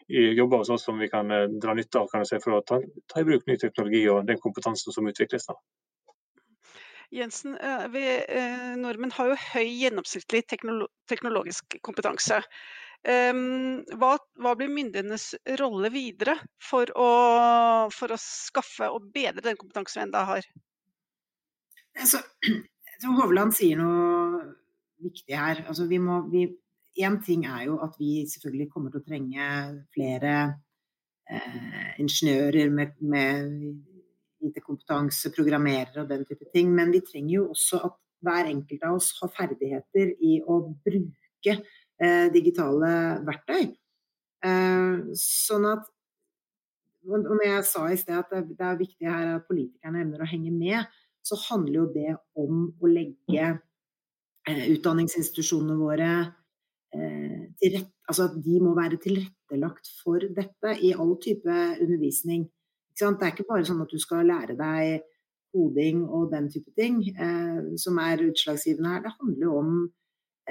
i 0.08 0.30
jobber 0.38 0.64
hos 0.64 0.72
oss 0.72 0.88
som 0.88 1.02
vi 1.02 1.10
kan 1.12 1.32
eh, 1.36 1.50
dra 1.60 1.76
nytte 1.76 2.00
av 2.00 2.08
kan 2.14 2.24
si, 2.26 2.40
for 2.40 2.60
å 2.60 2.64
ta, 2.64 2.80
ta, 3.12 3.20
i 3.20 3.28
bruk 3.28 3.50
ny 3.50 3.58
teknologi 3.60 4.06
og 4.14 4.24
den 4.30 4.40
kompetansen 4.40 4.96
som 4.96 5.10
utvikles. 5.12 5.50
da. 5.50 5.58
Jensen, 7.12 7.58
eh, 7.58 7.88
vi, 7.92 8.06
nordmenn 8.80 9.18
har 9.18 9.34
jo 9.34 9.42
høy 9.50 9.66
gjennomsnittlig 9.66 10.46
teknologisk 10.54 11.82
kompetanse. 11.84 12.40
Hva, 13.00 14.10
hva 14.44 14.52
blir 14.60 14.72
myndighetenes 14.74 15.30
rolle 15.62 15.88
videre 15.94 16.36
for 16.60 16.90
å, 17.00 17.10
for 17.96 18.12
å, 18.12 18.18
skaffe 18.20 18.90
og 18.92 19.08
bedre 19.16 19.46
den 19.46 19.60
kompetansen 19.60 20.02
vi 20.02 20.06
enda 20.08 20.26
har? 20.28 20.48
Altså, 21.96 22.20
jeg 22.44 23.00
tror 23.02 23.22
Hovland 23.22 23.56
sier 23.56 23.80
noe 23.80 24.42
viktig 25.04 25.36
her. 25.36 25.64
Altså, 25.68 25.88
en 27.00 27.22
ting 27.24 27.46
er 27.48 27.70
jo 27.70 27.78
at 27.86 27.96
vi 28.00 28.26
selvfølgelig 28.28 28.72
kommer 28.74 28.92
til 28.92 29.02
å 29.02 29.08
trenge 29.08 29.48
flere 29.96 30.34
eh, 31.30 31.96
ingeniører 32.04 32.74
med, 32.76 33.00
med 33.00 33.56
IT-kompetanse, 34.44 35.32
programmerere 35.36 36.04
og 36.04 36.12
den 36.12 36.26
type 36.28 36.48
ting. 36.54 36.72
Men 36.76 36.92
vi 36.96 37.04
trenger 37.06 37.36
jo 37.38 37.48
også 37.54 37.82
at 37.88 37.98
hver 38.26 38.52
enkelt 38.52 38.84
av 38.84 38.98
oss 39.00 39.14
har 39.22 39.32
ferdigheter 39.32 40.16
i 40.20 40.40
å 40.44 40.62
bruke 40.84 41.56
digitale 42.34 42.92
verktøy. 43.28 43.70
Eh, 44.46 45.16
sånn 45.20 45.66
at 45.70 45.88
og 47.10 47.24
når 47.24 47.46
jeg 47.46 47.66
sa 47.66 47.86
i 47.88 47.98
sted 47.98 48.18
at 48.18 48.32
det 48.32 48.66
er 48.66 48.80
viktig 48.80 49.08
her 49.08 49.30
at 49.38 49.46
politikerne 49.48 50.02
evner 50.04 50.24
å 50.24 50.28
henge 50.28 50.52
med, 50.52 50.84
så 51.24 51.38
handler 51.46 51.78
jo 51.78 51.86
det 51.94 52.12
om 52.40 52.66
å 52.76 52.90
legge 52.92 53.46
eh, 53.48 54.66
utdanningsinstitusjonene 54.76 55.78
våre 55.80 56.12
til 56.90 57.76
rett, 57.76 57.90
altså 58.10 58.24
at 58.26 58.38
de 58.42 58.56
må 58.66 58.72
være 58.74 58.98
tilrettelagt 58.98 59.92
for 60.00 60.24
dette 60.34 60.72
i 60.82 60.90
all 60.92 61.12
type 61.22 61.46
undervisning. 61.78 62.48
Det 62.98 63.06
er 63.06 63.30
ikke 63.30 63.46
bare 63.46 63.68
sånn 63.68 63.84
at 63.84 63.94
du 63.94 64.02
skal 64.02 64.26
lære 64.26 64.56
deg 64.58 65.04
koding 65.54 66.02
og 66.08 66.32
den 66.34 66.48
type 66.50 66.74
ting 66.74 66.98
som 67.78 68.02
er 68.02 68.26
utslagsgivende 68.26 68.96
her. 68.96 69.04
Det 69.06 69.14
handler 69.20 69.46
jo 69.46 69.60
om 69.60 69.76
Eh, 69.78 69.99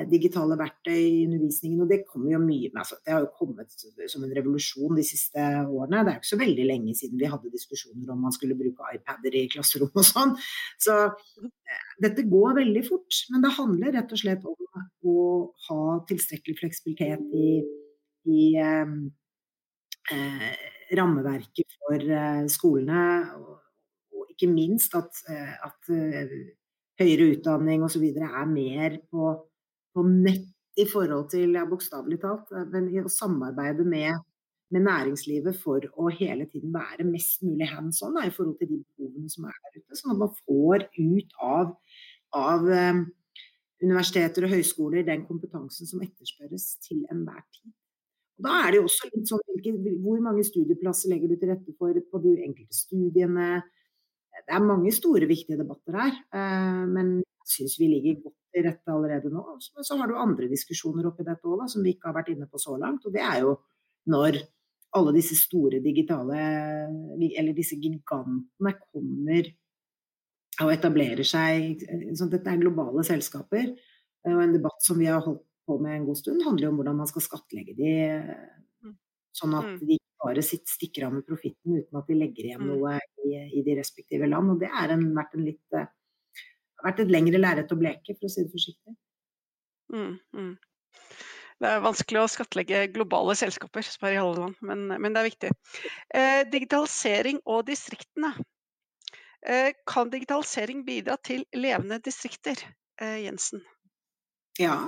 digitale 0.07 0.57
verktøy 0.61 0.97
i 0.99 1.27
undervisningen. 1.27 1.83
Og 1.85 1.91
det 1.91 2.05
kommer 2.07 2.35
jo 2.35 2.41
mye 2.43 2.71
med. 2.71 2.81
Altså, 2.83 2.99
det 3.05 3.15
har 3.15 3.25
jo 3.25 3.33
kommet 3.39 3.75
som 4.13 4.25
en 4.25 4.35
revolusjon 4.37 4.99
de 4.99 5.05
siste 5.07 5.43
årene. 5.43 6.05
Det 6.05 6.13
er 6.13 6.19
jo 6.19 6.23
ikke 6.23 6.33
så 6.33 6.41
veldig 6.43 6.67
lenge 6.69 6.95
siden 6.99 7.21
vi 7.21 7.31
hadde 7.33 7.53
diskusjoner 7.55 8.15
om 8.15 8.23
man 8.27 8.35
skulle 8.37 8.59
bruke 8.59 8.93
iPader 8.95 9.39
i 9.41 9.47
klasserom 9.53 9.93
og 9.93 10.07
sånn. 10.07 10.37
Så 10.81 10.97
eh, 11.09 11.85
dette 12.05 12.27
går 12.31 12.59
veldig 12.61 12.85
fort. 12.87 13.23
Men 13.33 13.45
det 13.45 13.55
handler 13.59 13.95
rett 13.99 14.15
og 14.15 14.23
slett 14.23 14.47
om 14.49 14.57
å 15.09 15.19
ha 15.69 15.83
tilstrekkelig 16.09 16.59
fleksibilitet 16.61 17.25
i, 17.35 17.53
i 18.31 18.43
eh, 18.61 18.93
eh, 20.15 20.51
rammeverket 20.99 21.79
for 21.81 22.19
eh, 22.21 22.45
skolene. 22.53 23.07
Og, 23.39 23.55
ikke 24.39 24.53
minst 24.53 24.93
at, 24.95 25.17
at 25.67 25.89
høyere 27.01 27.25
utdanning 27.33 27.83
osv. 27.83 28.05
er 28.07 28.45
mer 28.47 29.01
på 29.11 29.33
på 29.99 30.07
nett 30.07 30.47
i 30.79 30.87
forhold 30.87 31.31
til, 31.33 31.57
ja, 31.59 31.67
bokstavelig 31.69 32.21
talt, 32.23 32.51
eh, 32.55 32.67
men 32.73 32.89
å 33.03 33.11
samarbeide 33.13 33.87
med, 33.89 34.21
med, 34.75 34.85
næringslivet 34.87 35.59
for 35.59 35.85
å 35.99 36.11
hele 36.15 36.47
tiden 36.53 36.75
være 36.75 37.07
mest 37.09 37.43
mulig 37.47 37.67
hands 37.73 38.03
on 38.07 38.19
i 38.23 38.31
forhold 38.35 38.59
til 38.61 38.71
de 38.75 38.81
behovene 38.85 39.33
som 39.33 39.49
er 39.51 39.57
der 39.65 39.81
ute. 39.81 39.99
Sånn 39.99 40.15
at 40.15 40.23
man 40.23 40.37
får 40.45 40.87
ut 40.99 41.35
av, 41.43 41.73
av 42.39 42.69
um, 42.69 43.03
universiteter 43.83 44.47
og 44.47 44.55
høyskoler 44.55 45.07
den 45.07 45.27
kompetansen 45.27 45.89
som 45.89 46.05
etterspørres 46.05 46.71
til 46.85 47.03
enhver 47.11 47.43
tid. 47.59 47.75
Da 48.39 48.61
er 48.63 48.71
det 48.71 48.79
jo 48.79 48.87
også 48.87 49.09
litt 49.11 49.27
sånn 49.27 49.41
Hvor 50.05 50.21
mange 50.23 50.45
studieplasser 50.47 51.11
legger 51.11 51.33
du 51.33 51.41
til 51.41 51.51
rette 51.51 51.73
for 51.75 51.91
på 51.91 52.21
de 52.23 52.37
enkelte 52.45 52.77
studiene? 52.77 53.49
Det 54.47 54.55
er 54.55 54.63
mange 54.63 54.93
store, 54.95 55.27
viktige 55.27 55.59
debatter 55.59 55.97
her. 55.99 56.21
Uh, 56.31 56.85
men 56.87 57.17
syns 57.49 57.75
vi 57.81 57.89
ligger 57.91 58.21
godt 58.29 58.38
til 58.55 58.65
rette 58.67 58.93
allerede 58.93 59.33
nå. 59.33 59.45
Men 59.77 59.87
så 59.87 59.99
har 60.01 60.11
du 60.11 60.17
andre 60.19 60.49
diskusjoner 60.51 61.09
oppi 61.11 61.27
dette 61.27 61.49
òg, 61.49 61.67
som 61.71 61.85
vi 61.85 61.95
ikke 61.95 62.11
har 62.11 62.19
vært 62.19 62.33
inne 62.35 62.49
på 62.51 62.61
så 62.63 62.77
langt. 62.81 63.07
Og 63.07 63.15
det 63.15 63.25
er 63.25 63.43
jo 63.45 63.57
når 64.09 64.41
alle 64.99 65.13
disse 65.19 65.37
store 65.37 65.83
digitale, 65.85 66.39
eller 67.29 67.57
disse 67.57 67.77
gigantene 67.77 68.73
kommer 68.81 69.51
og 70.65 70.73
etablerer 70.73 71.27
seg. 71.29 71.85
Så 72.17 72.29
dette 72.33 72.51
er 72.51 72.63
globale 72.63 73.05
selskaper. 73.07 73.75
Og 74.29 74.43
en 74.43 74.57
debatt 74.57 74.83
som 74.85 74.99
vi 75.01 75.11
har 75.11 75.23
holdt 75.25 75.45
på 75.69 75.77
med 75.83 75.99
en 75.99 76.09
god 76.09 76.19
stund, 76.19 76.43
handler 76.47 76.69
jo 76.69 76.73
om 76.73 76.81
hvordan 76.81 77.01
man 77.03 77.09
skal 77.11 77.25
skattlegge 77.27 77.75
de, 77.77 77.93
mm. 78.85 78.95
sånn 79.37 79.57
at 79.59 79.75
de 79.85 79.99
de 79.99 80.25
bare 80.25 80.43
stikker 80.43 81.07
av 81.07 81.15
med 81.15 81.27
profitten 81.27 81.79
uten 81.79 81.99
at 81.99 82.09
de 82.09 82.17
legger 82.19 82.49
igjen 82.49 82.65
mm. 82.65 82.71
noe 82.73 82.97
i, 83.25 83.37
i 83.59 83.63
de 83.63 83.77
respektive 83.79 84.27
land. 84.27 84.51
Og 84.55 84.63
det 84.63 84.71
har 84.73 84.91
vært, 84.91 85.37
en 85.37 85.45
litt, 85.47 85.63
eh, 85.77 85.87
vært 86.85 87.03
et 87.05 87.13
lengre 87.13 87.41
lerret 87.41 87.73
å 87.75 87.79
bleke, 87.79 88.17
for 88.17 88.29
å 88.29 88.33
si 88.33 88.45
det 88.45 88.53
forsiktig. 88.53 88.97
Mm, 89.95 90.19
mm. 90.37 90.53
Det 91.59 91.71
er 91.73 91.83
vanskelig 91.83 92.21
å 92.23 92.31
skattlegge 92.31 92.85
globale 92.95 93.35
selskaper, 93.39 93.83
spør 93.83 94.15
i 94.15 94.21
alle 94.21 94.45
land, 94.45 94.61
men, 94.63 94.85
men, 94.95 95.15
det 95.15 95.23
er 95.23 95.29
viktig. 95.31 95.51
Eh, 96.15 96.43
digitalisering 96.53 97.41
og 97.51 97.65
distriktene. 97.67 98.31
Eh, 99.43 99.73
kan 99.89 100.13
digitalisering 100.13 100.85
bidra 100.87 101.19
til 101.25 101.43
levende 101.57 101.99
distrikter, 102.05 102.63
eh, 103.03 103.25
Jensen? 103.25 103.65
Ja, 104.59 104.79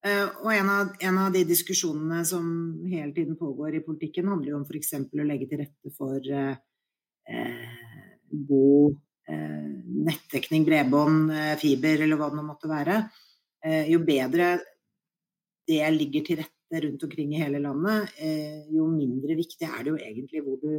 Uh, 0.00 0.30
og 0.40 0.48
en 0.54 0.68
av, 0.72 0.92
en 1.04 1.18
av, 1.20 1.26
de 1.34 1.42
diskusjonene 1.44 2.22
som 2.24 2.44
hele 2.88 3.12
tiden 3.12 3.36
pågår 3.36 3.74
i 3.76 3.82
politikken, 3.84 4.30
handler 4.32 4.54
jo 4.54 4.60
om 4.62 4.64
f.eks. 4.64 4.94
å 4.96 5.26
legge 5.28 5.48
til 5.50 5.60
rette 5.60 5.92
for 5.92 6.24
uh, 6.32 6.54
uh, 7.28 7.74
god 8.48 8.96
nettdekning, 9.90 10.64
bredbånd, 10.68 11.32
fiber 11.60 12.04
eller 12.04 12.20
hva 12.20 12.30
det 12.30 12.38
nå 12.38 12.46
måtte 12.46 12.70
være. 12.70 13.02
jo 13.90 13.98
bedre 14.06 14.54
det 15.68 15.82
ligger 15.94 16.24
til 16.26 16.40
rette 16.40 16.80
rundt 16.84 17.02
omkring 17.04 17.34
i 17.34 17.40
hele 17.42 17.60
landet, 17.60 18.14
jo 18.72 18.86
mindre 18.88 19.36
viktig 19.38 19.66
er 19.68 19.82
det 19.84 19.92
jo 19.92 19.98
egentlig 19.98 20.42
hvor 20.46 20.56
du 20.62 20.70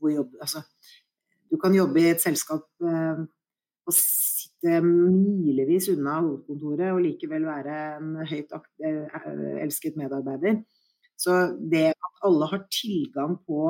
hvor 0.00 0.14
jobber. 0.14 0.40
Altså, 0.40 0.62
du 1.50 1.58
kan 1.60 1.74
jobbe 1.74 2.00
i 2.00 2.10
et 2.14 2.22
selskap 2.22 2.64
og 3.90 3.96
sitte 3.96 4.80
milevis 4.84 5.88
unna 5.94 6.18
hovedkontoret 6.20 6.92
og 6.94 7.02
likevel 7.04 7.46
være 7.48 7.78
en 7.98 8.12
høyt 8.28 8.52
eh, 8.84 9.16
elsket 9.64 9.96
medarbeider. 10.00 10.60
Så 11.20 11.56
det 11.72 11.90
at 11.92 12.26
alle 12.26 12.48
har 12.52 12.66
tilgang 12.72 13.38
på 13.46 13.62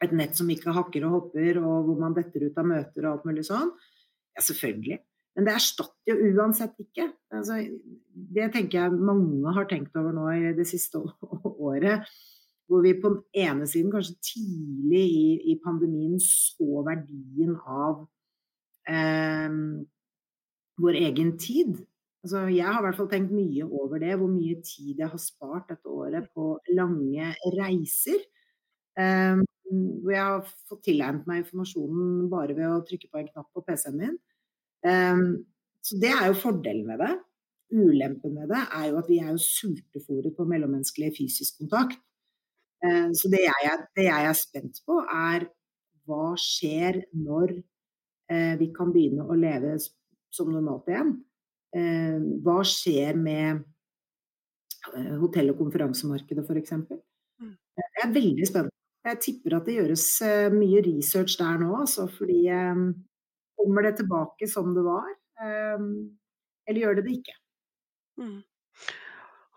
et 0.00 0.14
nett 0.16 0.38
som 0.38 0.48
ikke 0.50 0.72
hakker 0.74 1.04
og 1.06 1.16
hopper, 1.16 1.60
og 1.60 1.86
hvor 1.86 1.98
man 2.00 2.14
detter 2.16 2.46
ut 2.48 2.58
av 2.58 2.68
møter 2.70 3.04
og 3.04 3.12
alt 3.12 3.26
mulig 3.28 3.44
sånn, 3.46 3.68
selvfølgelig. 4.44 4.98
Men 5.36 5.46
det 5.46 5.54
erstatter 5.54 6.10
jo 6.10 6.32
uansett 6.34 6.74
ikke. 6.82 7.06
Altså, 7.32 7.60
det 8.34 8.50
tenker 8.54 8.80
jeg 8.80 8.98
mange 8.98 9.54
har 9.54 9.68
tenkt 9.70 9.96
over 9.96 10.14
nå 10.16 10.26
i 10.34 10.54
det 10.56 10.66
siste 10.68 11.00
året. 11.00 12.08
Hvor 12.70 12.84
vi 12.84 12.94
på 13.02 13.10
den 13.14 13.46
ene 13.46 13.66
siden 13.66 13.90
kanskje 13.90 14.18
tidlig 14.22 15.04
i, 15.10 15.28
i 15.52 15.56
pandemien 15.64 16.18
så 16.22 16.84
verdien 16.86 17.56
av 17.66 18.04
eh, 18.90 19.56
vår 20.82 20.98
egen 21.00 21.32
tid. 21.40 21.78
Altså, 22.20 22.44
jeg 22.52 22.66
har 22.66 22.82
i 22.82 22.84
hvert 22.84 22.98
fall 22.98 23.10
tenkt 23.10 23.32
mye 23.34 23.66
over 23.66 24.02
det, 24.02 24.12
hvor 24.20 24.30
mye 24.30 24.60
tid 24.66 25.00
jeg 25.00 25.08
har 25.08 25.22
spart 25.22 25.70
dette 25.72 25.88
året 25.88 26.28
på 26.36 26.52
lange 26.76 27.32
reiser. 27.56 28.22
Eh, 29.00 29.40
hvor 29.70 30.12
jeg 30.12 30.26
har 30.26 30.50
fått 30.68 30.84
tilegnet 30.88 31.28
meg 31.30 31.44
informasjonen 31.44 32.26
bare 32.32 32.56
ved 32.58 32.68
å 32.68 32.82
trykke 32.86 33.10
på 33.10 33.22
en 33.22 33.30
knapp 33.30 33.48
på 33.54 33.64
PC-en 33.66 33.98
min. 33.98 34.18
Eh, 34.86 35.24
så 35.80 36.00
det 36.02 36.12
er 36.12 36.28
jo 36.30 36.38
fordelen 36.42 36.86
med 36.88 37.02
det. 37.02 37.12
Ulempen 37.70 38.34
med 38.34 38.50
det 38.50 38.60
er 38.66 38.86
jo 38.90 38.98
at 38.98 39.08
vi 39.08 39.20
er 39.22 39.30
jo 39.30 39.42
sultefòret 39.44 40.34
på 40.36 40.46
mellommenneskelig 40.48 41.12
fysisk 41.16 41.60
kontakt. 41.62 42.00
Ehm, 42.82 43.12
så 43.14 43.30
det 43.30 43.44
jeg, 43.44 43.68
er, 43.70 43.84
det 43.94 44.06
jeg 44.08 44.26
er 44.26 44.36
spent 44.36 44.80
på, 44.88 44.96
er 45.06 45.44
hva 46.08 46.32
skjer 46.40 46.98
når 47.14 47.54
Eh, 48.30 48.54
vi 48.60 48.70
kan 48.74 48.92
begynne 48.94 49.26
å 49.26 49.36
leve 49.38 49.74
som 50.30 50.50
normalt 50.54 50.88
igjen. 50.90 51.14
Eh, 51.74 52.18
hva 52.44 52.60
skjer 52.66 53.18
med 53.18 53.64
eh, 54.94 55.16
hotell- 55.18 55.50
og 55.50 55.58
konferansemarkedet 55.64 56.44
f.eks.? 56.46 56.76
Mm. 57.42 57.56
Jeg 57.80 58.04
er 58.04 58.12
veldig 58.14 58.46
spent. 58.46 58.76
Jeg 59.08 59.18
tipper 59.24 59.56
at 59.56 59.66
det 59.66 59.78
gjøres 59.78 60.06
mye 60.52 60.82
research 60.84 61.38
der 61.40 61.56
nå, 61.62 61.70
altså, 61.80 62.04
fordi 62.12 62.42
kommer 63.60 63.86
det 63.86 63.98
tilbake 64.00 64.48
som 64.50 64.72
det 64.76 64.82
var, 64.86 65.12
eller 65.44 66.80
gjør 66.80 66.98
det 66.98 67.04
det 67.06 67.18
ikke? 67.20 67.36
Mm. 68.20 68.40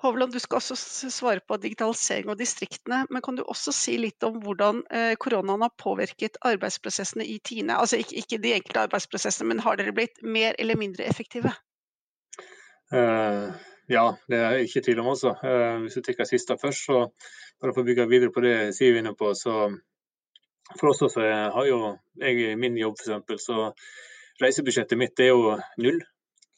Hovland, 0.04 0.34
du 0.34 0.40
skal 0.40 0.60
også 0.60 0.76
svare 1.12 1.40
på 1.48 1.56
digitalisering 1.64 2.28
og 2.32 2.40
distriktene, 2.40 3.06
men 3.10 3.24
kan 3.24 3.38
du 3.40 3.44
også 3.48 3.72
si 3.72 3.96
litt 3.96 4.26
om 4.28 4.42
hvordan 4.44 4.82
eh, 4.92 5.14
koronaen 5.16 5.64
har 5.64 5.72
påvirket 5.80 6.36
arbeidsprosessene 6.44 7.24
i 7.24 7.38
Tine? 7.40 7.78
Altså 7.80 8.02
ikke, 8.02 8.18
ikke, 8.20 8.40
de 8.44 8.52
enkelte 8.58 8.84
arbeidsprosessene, 8.84 9.48
men 9.54 9.64
har 9.64 9.80
dere 9.80 9.96
blitt 9.96 10.20
mer 10.28 10.60
eller 10.60 10.76
mindre 10.80 11.08
effektive? 11.08 11.54
Uh, 12.92 13.56
ja, 13.88 14.10
det 14.28 14.42
er 14.42 14.58
jeg 14.58 14.68
ikke 14.68 14.84
tvil 14.90 15.02
om 15.06 15.14
også. 15.14 15.38
Uh, 15.40 15.86
hvis 15.86 15.96
du 15.96 16.04
tar 16.04 16.28
siste 16.28 16.60
først, 16.60 16.84
så 16.90 17.06
bare 17.64 17.72
for 17.72 17.86
å 17.86 17.88
bygge 17.88 18.10
videre 18.12 18.36
på 18.36 18.44
det 18.44 18.58
Siv 18.76 18.98
er 18.98 19.06
inne 19.06 19.16
på, 19.16 19.32
så 19.40 19.70
for 20.80 20.94
også 20.94 21.12
har 21.20 21.68
jo 21.68 21.80
jeg 22.22 22.58
min 22.58 22.78
jobb 22.80 22.98
f.eks. 23.00 23.46
så 23.46 23.70
reisebudsjettet 24.42 24.98
mitt 25.00 25.20
er 25.20 25.34
jo 25.34 25.58
null 25.78 26.02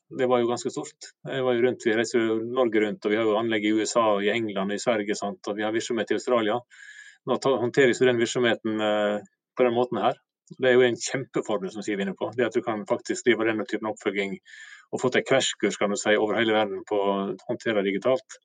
det 0.09 0.27
var 0.29 0.39
jo 0.39 0.49
ganske 0.49 0.69
stort. 0.69 1.07
Jeg 1.25 1.43
var 1.43 1.55
jo 1.55 1.63
rundt, 1.65 1.85
Vi 1.85 1.95
reiser 1.97 2.19
jo 2.19 2.35
Norge 2.43 2.81
rundt, 2.81 3.05
og 3.05 3.11
vi 3.11 3.17
har 3.17 3.25
jo 3.25 3.37
anlegg 3.39 3.65
i 3.65 3.73
USA, 3.73 4.21
i 4.21 4.29
England, 4.29 4.73
i 4.73 4.79
Sverige 4.79 5.15
sant? 5.15 5.47
og 5.47 5.57
vi 5.57 5.63
har 5.63 5.73
virksomhet 5.73 6.11
i 6.11 6.17
Australia. 6.19 6.59
Nå 7.25 7.39
håndteres 7.45 8.01
jo 8.01 8.05
den 8.05 8.21
virksomheten 8.21 8.81
eh, 8.81 9.17
på 9.57 9.65
den 9.65 9.73
måten 9.73 9.97
her. 9.97 10.19
Det 10.59 10.69
er 10.69 10.75
jo 10.75 10.85
en 10.85 10.99
kjempefordel 11.01 11.71
som 11.73 11.81
Siv 11.81 11.97
er 11.97 12.05
inne 12.05 12.13
på. 12.17 12.29
Det 12.37 12.45
at 12.45 12.53
du 12.53 12.61
kan 12.61 12.85
faktisk 12.85 13.25
drive 13.25 13.47
denne 13.49 13.65
typen 13.65 13.89
oppfølging 13.89 14.37
og 14.93 15.01
få 15.01 15.09
til 15.09 15.25
krasjkurs 15.25 15.79
kan 15.81 15.95
si, 15.97 16.13
over 16.13 16.37
hele 16.37 16.53
verden 16.53 16.83
på 16.85 16.99
å 17.01 17.15
håndtere 17.47 17.83
digitalt. 17.87 18.37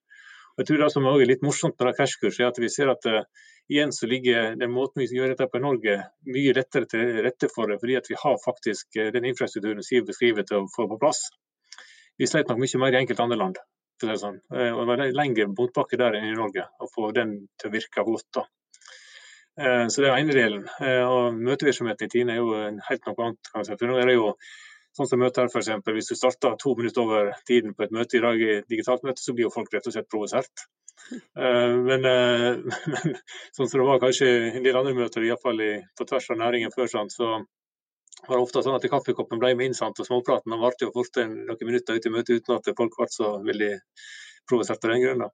Jeg 0.59 0.67
tror 0.67 0.83
Det 0.83 0.91
som 0.93 1.07
er 1.07 1.27
litt 1.29 1.45
morsomt 1.47 1.79
med 1.81 1.97
krasjkurset, 1.97 2.43
er 2.43 2.51
at 2.51 2.61
vi 2.61 2.69
ser 2.73 2.91
at 2.93 3.07
uh, 3.09 3.23
igjen 3.71 3.93
så 3.95 4.09
ligger 4.11 4.57
den 4.61 4.73
måten 4.75 5.03
vi 5.03 5.09
gjør 5.17 5.33
dette 5.33 5.47
på 5.49 5.61
i 5.61 5.65
Norge 5.65 5.97
mye 6.27 6.55
lettere 6.57 6.89
til 6.91 7.21
rette 7.25 7.51
for 7.55 7.71
det, 7.71 7.79
fordi 7.83 7.99
at 8.01 8.11
vi 8.11 8.19
har 8.23 8.39
faktisk 8.45 8.99
uh, 9.01 9.11
den 9.15 9.29
infrastrukturen 9.31 9.85
Siv 9.87 10.07
beskriver 10.09 10.47
til 10.47 10.63
å 10.63 10.71
få 10.75 10.89
på 10.91 10.99
plass. 11.01 11.29
Vi 12.19 12.29
slet 12.29 12.51
nok 12.51 12.61
mye 12.61 12.83
mer 12.83 12.97
i 12.97 13.03
enkelte 13.03 13.27
andre 13.27 13.41
land. 13.41 13.61
Det 14.01 14.17
sånn. 14.21 14.41
uh, 14.53 14.73
og 14.73 14.83
det 14.83 14.89
var 14.91 15.05
lengre 15.23 15.51
motbakke 15.53 16.01
der 16.01 16.19
enn 16.19 16.33
i 16.33 16.39
Norge 16.39 16.67
å 16.81 16.89
få 16.91 17.13
den 17.17 17.37
til 17.61 17.71
å 17.71 17.77
virke 17.77 18.07
godt. 18.07 18.29
da. 18.41 18.49
Så 19.61 20.01
det 20.01 20.09
er 20.09 20.15
ene 20.17 20.33
delen. 20.33 20.63
Og 21.11 21.35
Møtevirksomheten 21.37 22.07
i 22.07 22.13
Tine 22.13 22.33
er 22.33 22.39
jo 22.39 22.55
helt 22.87 23.09
noe 23.09 23.25
annet. 23.27 23.49
kan 23.53 23.67
si. 23.67 23.75
For 23.77 23.91
nå 23.91 23.99
er 24.01 24.09
det 24.09 24.15
jo 24.15 24.31
sånn 24.97 25.09
som 25.11 25.23
møter 25.23 25.47
her, 25.47 25.53
eksempel, 25.61 25.97
Hvis 25.97 26.11
du 26.11 26.19
starter 26.19 26.59
to 26.59 26.75
minutter 26.79 27.03
over 27.05 27.33
tiden 27.49 27.75
på 27.75 27.87
et 27.87 27.95
møte 27.95 28.19
i 28.19 28.25
dag 28.25 28.43
i 28.43 28.61
digitalt 28.69 29.07
møte, 29.07 29.23
så 29.23 29.35
blir 29.35 29.49
jo 29.49 29.55
folk 29.55 29.73
rett 29.75 29.87
og 29.87 29.95
slett 29.95 30.11
provosert. 30.11 30.67
Men, 31.37 32.05
men, 32.93 33.15
sånn 33.57 33.71
som 33.71 33.81
det 33.81 33.87
var 33.87 34.03
kanskje 34.03 34.29
en 34.51 34.67
del 34.67 34.77
andre 34.77 34.97
møter, 34.99 35.25
iallfall 35.25 35.63
på 35.99 36.07
tvers 36.11 36.29
av 36.35 36.43
næringen 36.43 36.75
før, 36.75 36.91
så 36.91 37.07
så 38.27 38.35
det 38.35 38.41
ofte 38.43 38.63
sånn 38.65 38.77
at 38.77 38.87
kaffekoppen 38.93 39.41
ble 39.41 39.55
med 39.57 39.71
innsatt, 39.71 40.01
og 40.01 40.07
småpraten 40.07 40.57
varte 40.61 40.87
jo 40.87 40.93
fort 40.93 41.17
noen 41.25 41.69
minutter 41.69 41.97
ut 41.97 42.09
i 42.09 42.13
møtet 42.13 42.43
uten 42.43 42.59
at 42.59 42.69
folk 42.77 42.99
ble 42.99 43.07
så 43.15 43.31
veldig 43.47 43.71
provosert 44.51 44.85
av 44.85 44.93
den 44.93 45.05
grunn. 45.05 45.25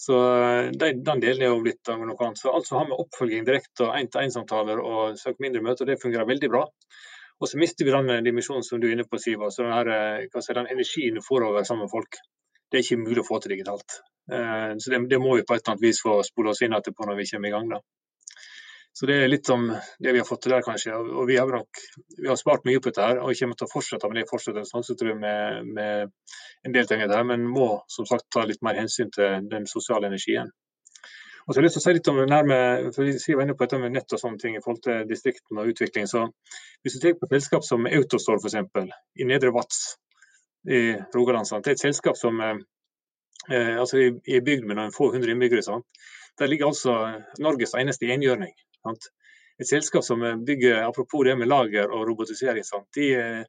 Så 0.00 0.16
eh, 0.16 0.70
den, 0.76 1.02
delen 1.04 1.42
er 1.42 1.52
jo 1.52 1.60
blitt 1.64 1.88
noe 1.88 2.16
annet. 2.16 2.40
Så 2.40 2.52
alt 2.52 2.68
som 2.68 2.80
har 2.80 2.88
med 2.90 3.00
oppfølging 3.00 3.44
direkte 3.48 3.88
og 3.88 3.98
én-til-én-samtaler 3.98 4.80
og 4.80 5.20
søk 5.20 5.40
mindre 5.44 5.64
møter, 5.64 5.88
det 5.88 6.00
fungerer 6.02 6.28
veldig 6.28 6.50
bra. 6.52 6.64
Og 7.40 7.48
så 7.50 7.58
mister 7.60 7.84
vi 7.84 7.92
den 7.92 8.24
dimensjonen 8.24 8.64
som 8.64 8.80
du 8.80 8.88
er 8.88 8.96
inne 8.96 9.04
på, 9.04 9.18
Siva. 9.20 9.50
Så 9.50 9.66
den, 9.66 9.92
eh, 9.92 10.40
si, 10.40 10.54
den 10.56 10.70
energien 10.72 11.18
du 11.18 11.22
får 11.24 11.44
over 11.50 11.64
sammen 11.64 11.84
med 11.84 11.92
folk, 11.92 12.16
det 12.70 12.78
er 12.78 12.84
ikke 12.84 13.02
mulig 13.02 13.22
å 13.22 13.28
få 13.28 13.40
til 13.40 13.52
digitalt. 13.56 14.00
Eh, 14.32 14.72
så 14.78 14.92
det, 14.92 15.02
det, 15.10 15.20
må 15.20 15.36
vi 15.36 15.44
på 15.44 15.54
et 15.54 15.62
eller 15.62 15.74
annet 15.74 15.84
vis 15.84 16.02
få 16.02 16.22
spole 16.26 16.54
oss 16.54 16.64
inn 16.64 16.76
etterpå 16.76 17.06
når 17.06 17.20
vi 17.20 17.28
kommer 17.30 17.48
i 17.48 17.54
gang. 17.56 17.68
da. 17.74 17.80
Så 18.96 19.04
det 19.04 19.16
er 19.20 19.28
litt 19.28 19.48
om 19.52 19.66
det 19.68 20.12
vi 20.14 20.20
har 20.22 20.24
fått 20.24 20.46
til 20.46 20.54
der, 20.54 20.64
kanskje. 20.64 20.94
Og 20.96 21.26
vi 21.28 21.36
har, 21.36 21.50
nok, 21.52 21.80
vi 22.16 22.30
har 22.30 22.38
spart 22.40 22.64
mye 22.64 22.80
på 22.80 22.88
dette 22.88 23.04
her, 23.04 23.18
og 23.20 23.36
kommer 23.36 23.58
til 23.60 23.68
å 23.68 23.72
fortsette 23.74 24.08
med 24.08 24.22
det 24.22 24.28
fortsettelsen 24.30 24.86
tror 24.96 25.10
jeg, 25.10 25.18
med, 25.20 25.66
med 25.76 26.14
en 26.64 26.76
del 26.76 26.88
ting 26.88 27.02
der, 27.04 27.26
men 27.28 27.44
må 27.44 27.68
som 27.92 28.08
sagt 28.08 28.30
ta 28.32 28.46
litt 28.48 28.64
mer 28.64 28.80
hensyn 28.80 29.12
til 29.12 29.50
den 29.52 29.68
sosiale 29.68 30.08
energien. 30.08 30.48
Og 31.46 31.54
så 31.54 31.60
har 31.60 31.62
jeg 31.62 31.68
lyst 31.68 31.76
til 31.78 31.82
å 31.82 31.84
si 31.84 31.94
litt 31.94 32.08
om 32.10 32.16
nærme, 32.26 32.56
for 32.94 33.06
Vi 33.06 33.34
var 33.38 33.44
inne 33.46 33.54
på 33.54 33.62
dette 33.64 33.78
med 33.78 33.92
nett 33.94 34.12
og 34.12 34.18
sånne 34.18 34.40
ting 34.42 34.56
i 34.56 34.62
forhold 34.62 34.82
til 34.82 35.04
distriktene 35.06 35.62
og 35.62 35.70
utvikling. 35.70 36.08
så 36.10 36.24
Hvis 36.82 36.96
du 36.96 37.00
tenker 37.00 37.20
på 37.20 37.28
et 37.28 37.36
selskap 37.36 37.64
som 37.64 37.86
Autostore 37.86 38.42
f.eks. 38.42 38.88
i 39.14 39.24
Nedre 39.24 39.52
Vats 39.54 39.94
i 40.66 40.96
Rogaland. 41.14 41.46
Det 41.62 41.70
er 41.70 41.76
et 41.78 41.84
selskap 41.84 42.16
som 42.18 42.40
eh, 42.40 42.56
eh 43.50 43.78
altså 43.78 43.98
er 44.02 44.42
bygd 44.42 44.66
med 44.66 44.76
noen 44.76 44.92
få 44.92 45.12
hundre 45.12 45.30
innbyggere. 45.30 45.62
Sant? 45.62 45.86
Der 46.38 46.50
ligger 46.50 46.66
altså 46.66 47.22
Norges 47.38 47.74
eneste 47.78 48.10
enhjørning. 48.10 48.52
Et 49.58 49.68
selskap 49.68 50.04
som 50.04 50.20
bygger, 50.46 50.82
apropos 50.82 51.24
det 51.24 51.38
med 51.38 51.48
lager 51.48 51.88
og 51.88 52.08
robotisering, 52.08 52.64
de, 52.94 53.44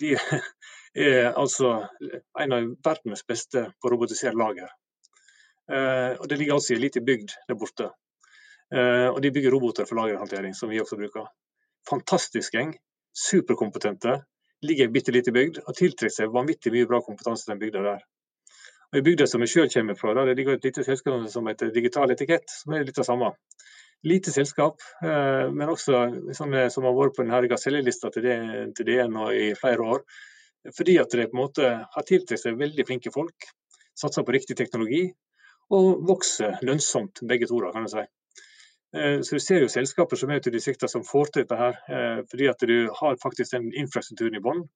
de 0.00 0.16
er 0.94 1.30
altså 1.32 1.86
en 2.40 2.52
av 2.52 2.68
verdens 2.84 3.24
beste 3.26 3.70
på 3.80 3.88
å 3.88 3.94
robotisere 3.94 4.36
lager. 4.36 4.68
Eh, 5.70 6.12
og 6.18 6.28
Det 6.28 6.38
ligger 6.38 6.54
altså 6.54 6.74
en 6.74 6.82
liten 6.82 7.04
bygd 7.04 7.34
der 7.48 7.58
borte. 7.58 7.90
Eh, 8.74 9.08
og 9.08 9.22
De 9.22 9.30
bygger 9.30 9.50
roboter 9.54 9.86
for 9.86 10.00
lagerhåndtering, 10.00 10.54
som 10.54 10.70
vi 10.70 10.80
også 10.80 10.98
bruker. 10.98 11.26
Fantastisk 11.88 12.54
gjeng. 12.54 12.74
Superkompetente. 13.14 14.20
Ligger 14.62 14.84
i 14.84 14.88
en 14.88 14.92
bitte 14.92 15.12
liten 15.12 15.34
bygd 15.34 15.62
og 15.64 15.76
tiltrekker 15.76 16.14
seg 16.14 16.32
vanvittig 16.34 16.72
mye 16.74 16.88
bra 16.88 17.00
kompetanse 17.02 17.48
i 17.48 17.52
den 17.52 17.62
bygda 17.62 17.84
der. 17.86 18.02
Og 18.90 18.98
I 18.98 19.04
bygda 19.06 19.26
som 19.30 19.42
jeg 19.44 19.52
selv 19.52 19.70
kommer 19.72 19.94
fra, 19.94 20.14
der 20.14 20.26
det 20.26 20.36
ligger 20.36 20.58
et 20.58 20.64
lite 20.66 20.84
selskap 20.84 21.28
som 21.30 21.46
heter 21.46 21.70
Digital 21.70 22.10
Etikett, 22.10 22.50
som 22.50 22.74
er 22.74 22.84
litt 22.84 22.98
det 22.98 23.06
samme. 23.06 23.30
Lite 24.02 24.32
selskap, 24.32 24.82
eh, 25.04 25.46
men 25.52 25.70
også 25.70 26.02
sånne, 26.34 26.66
som 26.72 26.84
har 26.88 26.96
vært 26.96 27.16
på 27.16 27.24
denne 27.24 27.48
gasellelista 27.48 28.10
til, 28.10 28.26
til 28.74 28.88
DN 28.88 29.16
i 29.36 29.52
flere 29.54 29.86
år. 29.94 30.04
Fordi 30.76 30.98
at 31.00 31.14
de 31.14 31.28
på 31.28 31.36
en 31.36 31.40
måte 31.40 31.68
har 31.94 32.06
tiltrukket 32.06 32.42
seg 32.42 32.58
veldig 32.60 32.86
flinke 32.88 33.12
folk, 33.14 33.48
satser 33.96 34.24
på 34.26 34.34
riktig 34.34 34.56
teknologi 34.58 35.06
og 35.70 36.06
vokser 36.08 36.58
lønnsomt 36.66 37.22
begge 37.28 37.46
to, 37.46 37.60
kan 37.70 37.86
jeg 37.86 37.92
si. 37.94 38.06
Eh, 38.96 39.20
så 39.22 39.34
Du 39.34 39.40
ser 39.40 39.60
jo 39.60 39.68
selskaper 39.68 40.16
som 40.16 40.30
er 40.30 40.40
ute 40.40 40.50
i 40.50 40.56
distriktene 40.56 40.90
som 40.90 41.04
får 41.04 41.30
til 41.30 41.42
dette, 41.42 41.56
her, 41.56 41.74
eh, 41.88 42.22
fordi 42.30 42.48
at 42.50 42.60
du 42.66 42.90
har 43.00 43.16
faktisk 43.22 43.52
den 43.52 43.72
infrastrukturen 43.74 44.34
i 44.34 44.40
bunnen. 44.40 44.68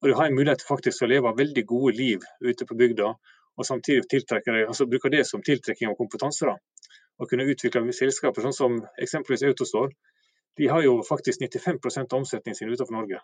Og 0.00 0.08
du 0.08 0.14
har 0.14 0.26
en 0.26 0.34
mulighet 0.34 0.58
til 0.58 0.68
faktisk 0.68 1.02
å 1.02 1.10
leve 1.10 1.34
veldig 1.36 1.66
gode 1.66 1.96
liv 1.96 2.20
ute 2.40 2.66
på 2.66 2.78
bygda, 2.78 3.14
og 3.58 3.66
samtidig 3.66 4.06
altså 4.68 4.86
bruke 4.86 5.10
det 5.10 5.26
som 5.26 5.42
tiltrekking 5.42 5.88
av 5.88 5.96
kompetanse. 5.96 6.46
da, 6.46 6.56
Og 7.18 7.28
kunne 7.28 7.50
utvikle 7.50 7.92
selskaper 7.92 8.42
sånn 8.42 8.52
som 8.52 8.86
eksempelvis 8.96 9.42
Autostore. 9.42 9.90
De 10.56 10.68
har 10.68 10.82
jo 10.82 11.02
faktisk 11.02 11.40
95 11.40 12.12
av 12.12 12.18
omsetningen 12.18 12.54
sin 12.54 12.70
utenfor 12.70 12.92
Norge. 12.92 13.18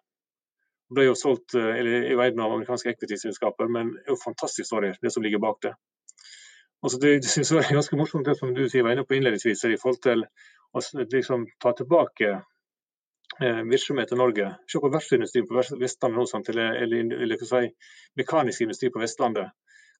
Det 0.88 0.94
ble 0.94 1.04
jo 1.04 1.14
solgt 1.14 1.54
eller 1.54 2.02
er 2.02 2.12
i 2.12 2.16
verden 2.16 2.40
av 2.40 2.52
amerikanske 2.52 2.90
equity-selskaper, 2.90 3.68
men 3.68 3.92
det 3.92 4.02
er 4.02 4.10
jo 4.10 4.24
fantastisk 4.24 4.66
story, 4.66 4.92
det 5.00 5.12
som 5.12 5.22
ligger 5.22 5.38
bak 5.38 5.62
det. 5.62 5.74
Altså 6.84 6.98
det, 7.00 7.14
det 7.24 7.30
synes 7.32 7.50
jeg 7.50 7.62
er 7.64 7.76
ganske 7.78 7.96
morsomt 7.96 8.26
det 8.28 8.36
som 8.38 8.52
du 8.54 8.66
sier, 8.68 8.84
var 8.84 8.92
inne 8.94 9.06
på 9.08 9.16
innledningsvis, 9.16 9.64
i 9.72 9.80
forhold 9.80 10.02
til 10.04 10.26
å 10.74 10.82
liksom, 11.14 11.46
ta 11.62 11.72
tilbake 11.78 12.32
eh, 12.34 13.62
virksomhet 13.70 14.10
til 14.12 14.20
Norge. 14.20 14.50
Se 14.68 14.82
på 14.82 14.90
verftsindustrien 14.92 15.48
på 15.48 15.56
Vestlandet 15.80 16.18
nå, 16.18 16.26
sant? 16.28 16.50
eller, 16.52 16.76
eller, 16.84 17.14
eller 17.24 17.46
si, 17.48 17.62
mekanisk 18.20 18.66
industri 18.66 18.92
på 18.92 19.00
Vestlandet. 19.00 19.54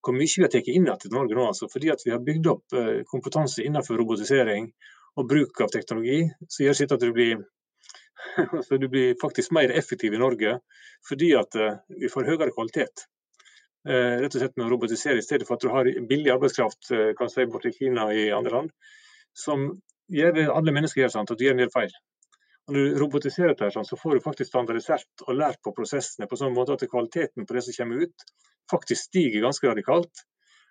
Hvor 0.05 0.13
mye 0.13 0.29
vi 0.29 0.45
har 0.45 0.53
tatt 0.53 0.69
inn 0.69 0.91
til 1.01 1.15
Norge 1.17 1.39
nå, 1.39 1.49
altså, 1.55 1.71
fordi 1.73 1.95
vi 2.05 2.13
har 2.13 2.21
bygd 2.27 2.53
opp 2.53 2.77
eh, 2.77 3.01
kompetanse 3.09 3.65
innenfor 3.65 3.97
robotisering 4.03 4.69
og 5.17 5.29
bruk 5.31 5.65
av 5.65 5.73
teknologi, 5.73 6.21
som 6.51 6.67
gjør 6.67 6.77
sitt 6.77 6.93
at 6.93 7.01
du 7.01 7.13
blir 7.17 7.39
altså, 8.59 8.77
du 8.77 8.89
blir 8.93 9.17
faktisk 9.21 9.55
mer 9.57 9.73
effektiv 9.73 10.15
i 10.15 10.21
Norge 10.21 10.59
fordi 11.09 11.33
at 11.39 11.57
uh, 11.61 11.77
vi 12.01 12.09
får 12.13 12.29
høyere 12.31 12.53
kvalitet. 12.55 13.07
Eh, 13.85 14.17
rett 14.23 14.33
og 14.33 14.41
slett 14.41 14.55
med 14.57 14.65
å 14.65 14.71
robotisere, 14.73 15.21
i 15.21 15.25
stedet 15.25 15.45
for 15.45 15.59
at 15.59 15.65
du 15.65 15.69
har 15.69 15.89
billig 16.09 16.31
arbeidskraft 16.33 16.91
eh, 16.97 17.11
kan 17.19 17.29
si, 17.29 17.45
borti 17.53 17.73
Kina 17.75 18.07
i 18.17 18.31
andre 18.33 18.55
land, 18.55 18.71
som 19.37 19.67
gjør 20.09 20.41
alle 20.55 20.73
mennesker 20.73 21.03
gjør, 21.03 21.13
sant, 21.13 21.33
at 21.35 21.41
du 21.41 21.45
gjør 21.45 21.59
en 21.59 21.65
del 21.67 21.73
feil. 21.75 21.93
Og 22.65 22.73
når 22.73 22.87
du 22.87 23.01
robotiserer 23.03 23.53
dette, 23.53 23.85
så 23.85 23.99
får 24.01 24.17
du 24.17 24.25
faktisk 24.25 24.49
standardisert 24.49 25.27
og 25.27 25.37
lært 25.37 25.61
på 25.61 25.75
prosessene 25.77 26.29
på 26.31 26.39
sånn 26.41 26.57
måte 26.57 26.79
at 26.79 26.87
kvaliteten 26.89 27.45
på 27.45 27.57
det 27.59 27.65
som 27.67 27.77
kommer 27.77 28.07
ut, 28.07 28.25
faktisk 28.73 29.11
stiger 29.11 29.45
ganske 29.45 29.69
radikalt. 29.69 30.25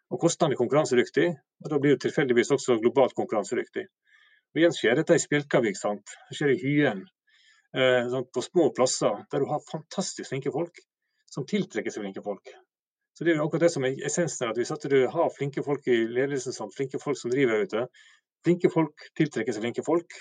Og 0.09 0.21
kostnadene 0.25 0.57
er 0.57 0.63
konkurransedyktig, 0.63 1.27
og 1.63 1.69
da 1.69 1.79
blir 1.81 1.93
du 1.93 2.01
tilfeldigvis 2.07 2.51
også 2.57 2.79
globalt 2.81 3.13
konkurransedyktig. 3.17 3.85
Og 4.53 4.61
Igjen 4.61 4.73
skjer 4.73 4.97
dette 4.97 5.17
i 5.17 5.21
Spjelkavik, 5.21 5.77
sant? 5.77 6.17
det 6.29 6.39
skjer 6.39 6.55
i 6.55 6.59
Hyen. 6.65 7.05
Eh, 7.77 8.19
på 8.33 8.41
små 8.45 8.71
plasser 8.73 9.21
der 9.29 9.45
du 9.45 9.49
har 9.53 9.61
fantastisk 9.69 10.33
flinke 10.33 10.53
folk 10.53 10.81
som 11.33 11.45
tiltrekker 11.49 11.93
seg 11.93 12.05
flinke 12.05 12.25
folk. 12.25 12.53
Så 13.13 13.23
Det 13.23 13.31
er 13.31 13.37
jo 13.37 13.45
akkurat 13.45 13.67
det 13.67 13.71
som 13.71 13.85
er 13.85 13.99
essensen 14.05 14.47
her, 14.47 14.51
at 14.51 14.57
hvis 14.57 14.73
du 14.89 15.07
har 15.07 15.33
flinke 15.37 15.63
folk 15.63 15.87
i 15.87 15.99
ledelsen, 16.09 16.53
sånn, 16.53 16.71
flinke 16.73 16.99
folk 16.99 17.17
som 17.17 17.31
driver 17.31 17.61
ute. 17.61 17.85
Flinke 18.43 18.71
folk 18.73 19.05
tiltrekker 19.15 19.53
seg 19.53 19.61
flinke 19.63 19.83
folk, 19.85 20.17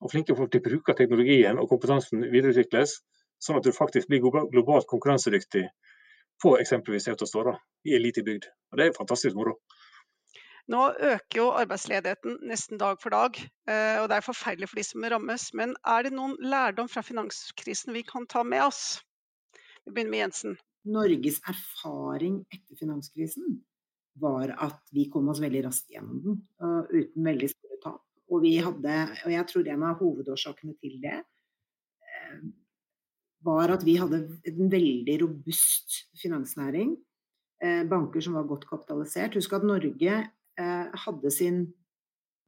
og 0.00 0.12
flinke 0.12 0.36
folk 0.38 0.52
de 0.52 0.62
bruker 0.62 0.94
teknologien 0.94 1.58
og 1.58 1.68
kompetansen 1.68 2.22
videreutvikles, 2.30 3.00
sånn 3.42 3.58
at 3.58 3.66
du 3.66 3.74
faktisk 3.74 4.08
blir 4.08 4.22
globalt 4.22 4.86
konkurransedyktig 4.90 5.66
på 6.42 6.54
eksempelvis 6.62 7.08
Autostore 7.10 7.56
i 7.84 7.96
en 7.98 8.04
liten 8.04 8.24
bygd. 8.24 8.46
Og 8.70 8.78
Det 8.78 8.86
er 8.86 8.96
fantastisk 8.96 9.34
moro. 9.34 9.58
Nå 10.68 10.82
øker 10.92 11.40
jo 11.40 11.48
arbeidsledigheten 11.56 12.38
nesten 12.44 12.78
dag 12.78 12.98
for 13.02 13.10
dag, 13.10 13.38
eh, 13.70 13.98
og 14.02 14.08
det 14.10 14.18
er 14.18 14.26
forferdelig 14.26 14.68
for 14.68 14.76
de 14.76 14.84
som 14.84 15.04
rammes. 15.04 15.50
Men 15.54 15.74
er 15.86 16.04
det 16.04 16.12
noen 16.12 16.36
lærdom 16.44 16.90
fra 16.92 17.02
finanskrisen 17.02 17.96
vi 17.96 18.04
kan 18.04 18.26
ta 18.28 18.42
med 18.44 18.66
oss? 18.66 19.00
Vi 19.86 19.94
begynner 19.94 20.12
med 20.12 20.24
Jensen. 20.26 20.58
Norges 20.88 21.40
erfaring 21.48 22.40
etter 22.52 22.78
finanskrisen 22.78 23.58
var 24.18 24.52
at 24.58 24.80
vi 24.94 25.06
kom 25.12 25.28
oss 25.30 25.40
veldig 25.42 25.62
raskt 25.68 25.92
gjennom 25.94 26.20
den, 26.24 26.38
uten 26.90 27.26
veldig 27.26 27.50
store 27.52 27.80
tap. 27.84 28.02
Og 28.28 28.44
hadde, 28.60 28.94
og 29.24 29.32
jeg 29.32 29.48
tror 29.48 29.68
en 29.72 29.84
av 29.88 30.00
hovedårsakene 30.02 30.74
til 30.82 30.98
det 31.02 31.20
uh, 31.22 32.40
var 33.46 33.72
at 33.72 33.84
vi 33.86 33.96
hadde 34.00 34.24
en 34.50 34.72
veldig 34.72 35.18
robust 35.22 36.02
finansnæring. 36.20 36.96
Uh, 37.62 37.84
banker 37.88 38.22
som 38.22 38.36
var 38.38 38.48
godt 38.50 38.66
kapitalisert. 38.68 39.38
Husk 39.38 39.56
at 39.58 39.66
Norge 39.66 40.24
hadde 40.58 41.30
sin 41.30 41.68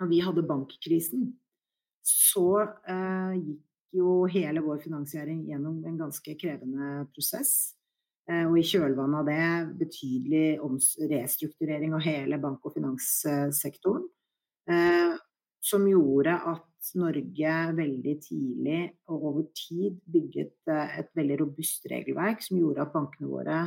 Når 0.01 0.09
vi 0.09 0.19
hadde 0.25 0.43
bankkrisen, 0.49 1.27
så 2.03 2.65
gikk 3.37 3.93
jo 3.93 4.25
hele 4.33 4.63
vår 4.65 4.79
finansiering 4.81 5.43
gjennom 5.45 5.83
en 5.85 5.99
ganske 6.01 6.35
krevende 6.41 7.05
prosess. 7.13 7.77
Eh, 8.31 8.47
og 8.47 8.57
i 8.61 8.67
kjølvannet 8.67 9.21
av 9.21 9.29
det 9.29 9.79
betydelig 9.81 10.47
restrukturering 11.11 11.97
av 11.97 12.05
hele 12.05 12.39
bank- 12.43 12.67
og 12.69 12.77
finanssektoren. 12.77 14.07
Eh, 14.71 15.17
som 15.61 15.85
gjorde 15.89 16.35
at 16.49 16.91
Norge 16.97 17.55
veldig 17.77 18.15
tidlig 18.25 18.79
og 19.13 19.25
over 19.31 19.49
tid 19.57 19.99
bygget 20.09 20.71
eh, 20.71 20.95
et 21.03 21.11
veldig 21.19 21.41
robust 21.43 21.89
regelverk 21.91 22.45
som 22.45 22.61
gjorde 22.61 22.87
at 22.87 22.95
bankene 22.95 23.29
våre, 23.29 23.59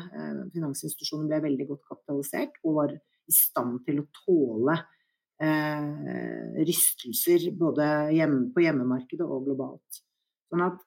finansinstitusjonene, 0.56 1.30
ble 1.30 1.44
veldig 1.50 1.70
godt 1.74 1.84
kapitalisert 1.92 2.58
og 2.64 2.80
var 2.80 2.96
i 2.96 3.36
stand 3.36 3.84
til 3.88 4.02
å 4.02 4.10
tåle 4.24 4.82
rystelser 6.64 7.50
både 7.58 7.86
på 8.56 8.64
hjemmemarkedet 8.64 9.26
og 9.26 9.48
globalt. 9.50 9.98
Sånn 10.48 10.64
at 10.64 10.78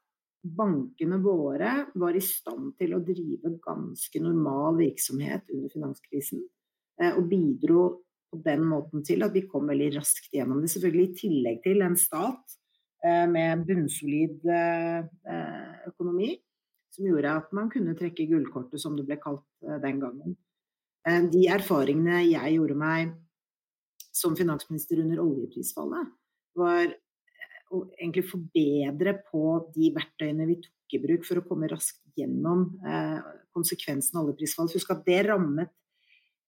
bankene 0.57 1.19
våre 1.23 1.73
var 1.95 2.17
i 2.17 2.23
stand 2.25 2.75
til 2.79 2.95
å 2.97 3.03
drive 3.05 3.57
ganske 3.63 4.21
normal 4.23 4.79
virksomhet 4.81 5.51
under 5.53 5.73
finanskrisen. 5.73 6.43
Eh, 7.01 7.13
og 7.13 7.29
bidro 7.31 7.83
på 8.31 8.41
den 8.45 8.65
måten 8.69 9.05
til 9.07 9.25
at 9.27 9.35
vi 9.37 9.47
kom 9.51 9.69
veldig 9.71 9.91
raskt 9.99 10.33
gjennom 10.35 10.63
det. 10.63 10.73
Selvfølgelig 10.73 11.07
i 11.09 11.19
tillegg 11.21 11.61
til 11.67 11.85
en 11.87 11.99
stat 12.01 12.57
eh, 13.05 13.27
med 13.31 13.67
bunnsolid 13.69 14.49
eh, 14.51 15.87
økonomi, 15.91 16.33
som 16.97 17.09
gjorde 17.11 17.37
at 17.43 17.55
man 17.57 17.71
kunne 17.73 17.97
trekke 17.99 18.29
gullkortet, 18.31 18.81
som 18.81 18.97
det 18.97 19.05
ble 19.09 19.19
kalt 19.21 19.45
den 19.83 19.99
gangen. 20.01 20.37
De 21.31 21.43
erfaringene 21.53 22.23
jeg 22.25 22.55
gjorde 22.57 22.75
meg 22.81 23.11
som 24.17 24.33
finansminister 24.35 25.03
under 25.03 25.21
oljeprisfallet, 25.23 26.09
var 26.57 26.89
egentlig 27.71 28.27
forbedre 28.31 29.17
på 29.31 29.43
de 29.75 29.91
verktøyene 29.97 30.47
vi 30.49 30.61
tok 30.63 30.97
i 30.97 31.03
bruk 31.03 31.27
for 31.27 31.41
å 31.41 31.47
komme 31.49 31.69
raskt 31.71 32.03
gjennom 32.17 32.69
eh, 32.87 33.19
konsekvensen 33.57 34.21
av 34.21 34.29
oljeprisfall. 34.29 34.71
Husk 34.73 34.93
at 34.95 35.05
det 35.09 35.25
rammet 35.27 35.73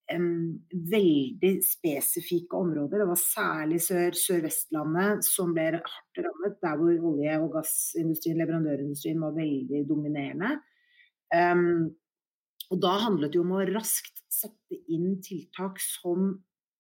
en 0.09 0.29
veldig 0.73 1.51
spesifikke 1.65 2.57
områder. 2.57 3.03
Det 3.03 3.09
var 3.11 3.21
særlig 3.21 3.81
Sør-Vestlandet 3.85 5.27
som 5.27 5.53
ble 5.57 5.67
hardt 5.77 6.21
rammet, 6.25 6.57
der 6.65 6.79
hvor 6.81 7.11
olje- 7.11 7.39
og 7.43 7.53
gassindustrien, 7.59 8.39
leverandørindustrien, 8.41 9.21
var 9.21 9.37
veldig 9.37 9.83
dominerende. 9.89 10.55
Um, 11.29 11.91
og 12.73 12.81
da 12.81 12.95
handlet 13.05 13.35
det 13.35 13.43
om 13.43 13.53
å 13.57 13.67
raskt 13.69 14.23
sette 14.33 14.81
inn 14.89 15.19
tiltak 15.25 15.81
som 15.83 16.39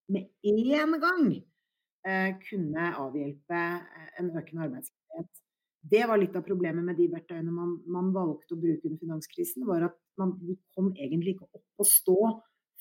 med 0.08 0.30
en 0.48 0.96
gang 1.02 1.28
kunne 2.44 2.92
avhjelpe 3.02 3.58
eh, 3.58 4.10
en 4.20 4.30
økende 4.36 4.66
arbeidsledighet. 4.68 5.42
Det 5.88 6.04
var 6.10 6.20
litt 6.20 6.36
av 6.36 6.44
problemet 6.46 6.84
med 6.84 6.98
de 6.98 7.06
verktøyene 7.12 7.52
man, 7.54 7.76
man 7.88 8.12
valgte 8.14 8.56
å 8.56 8.60
bruke 8.60 8.88
under 8.88 9.00
finanskrisen. 9.00 9.66
var 9.68 9.88
at 9.88 9.98
man, 10.20 10.34
kom 10.76 10.90
egentlig 10.96 11.36
ikke 11.36 11.48
opp 11.52 11.84
å 11.84 11.86
stå 11.86 12.18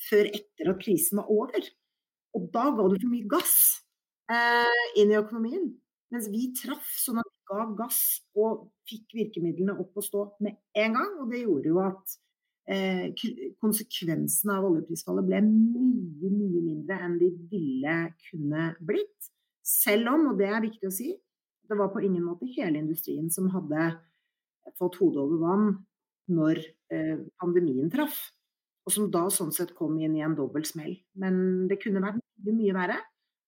før 0.08 0.30
etter 0.32 0.72
at 0.72 0.82
krisen 0.82 1.22
var 1.22 1.30
over. 1.34 1.70
Og 2.38 2.48
da 2.54 2.70
ga 2.76 2.88
du 2.90 2.98
for 2.98 3.12
mye 3.12 3.30
gass 3.32 3.58
eh, 4.32 4.86
inn 5.00 5.14
i 5.14 5.20
økonomien. 5.20 5.70
Mens 6.14 6.30
vi 6.32 6.50
traff 6.56 6.88
sånn 7.02 7.20
at 7.22 7.28
vi 7.28 7.48
ga 7.52 7.66
gass 7.80 8.02
og 8.40 8.70
fikk 8.88 9.16
virkemidlene 9.18 9.76
opp 9.82 9.98
å 10.00 10.06
stå 10.06 10.24
med 10.46 10.60
en 10.78 10.98
gang. 11.00 11.14
Og 11.22 11.32
det 11.34 11.44
gjorde 11.44 11.74
jo 11.74 11.82
at 11.84 12.04
eh, 12.04 12.22
konsekvensene 13.62 14.58
av 14.58 14.66
oljeprisfallet 14.68 15.28
ble 15.30 15.40
mye, 15.46 16.32
mye 16.32 16.64
mindre 16.66 16.98
enn 17.06 17.16
de 17.22 17.30
ville 17.52 17.96
kunne 18.28 18.66
blitt. 18.84 19.30
Selv 19.64 20.12
om, 20.12 20.32
og 20.32 20.42
det 20.42 20.50
er 20.52 20.64
viktig 20.64 20.90
å 20.90 20.94
si, 20.94 21.14
det 21.68 21.78
var 21.80 21.92
på 21.92 22.04
ingen 22.04 22.26
måte 22.28 22.48
hele 22.56 22.80
industrien 22.80 23.30
som 23.32 23.50
hadde 23.52 23.92
fått 24.80 24.98
hodet 25.02 25.24
over 25.24 25.42
vann 25.42 25.70
når 26.32 26.60
eh, 26.92 27.20
pandemien 27.40 27.92
traff. 27.92 28.18
Og 28.88 28.94
som 28.96 29.10
da 29.12 29.26
sånn 29.32 29.52
sett 29.56 29.74
kom 29.76 29.98
inn 30.00 30.16
i 30.16 30.24
en 30.24 30.36
dobbel 30.36 30.64
smell. 30.68 30.94
Men 31.20 31.68
det 31.68 31.80
kunne 31.82 32.04
vært 32.04 32.22
mye, 32.22 32.56
mye 32.56 32.76
verre. 32.76 33.00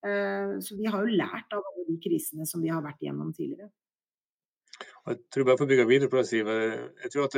Eh, 0.03 0.55
så 0.63 0.79
vi 0.79 0.87
har 0.87 1.03
jo 1.03 1.19
lært 1.19 1.55
av 1.55 1.63
alle 1.63 1.85
de 1.87 1.95
krisene 2.03 2.47
som 2.47 2.63
vi 2.63 2.71
har 2.71 2.83
vært 2.83 3.03
igjennom 3.03 3.31
tidligere. 3.35 3.71
Jeg 5.07 5.23
tror 5.31 5.47
bare 5.47 5.57
for 5.57 5.65
å 5.65 5.71
bygge 5.71 5.87
videre 5.89 6.11
på 6.11 6.19
det, 6.19 6.27
Siv. 6.27 6.49
Jeg 6.51 7.11
tror 7.13 7.29
at 7.29 7.37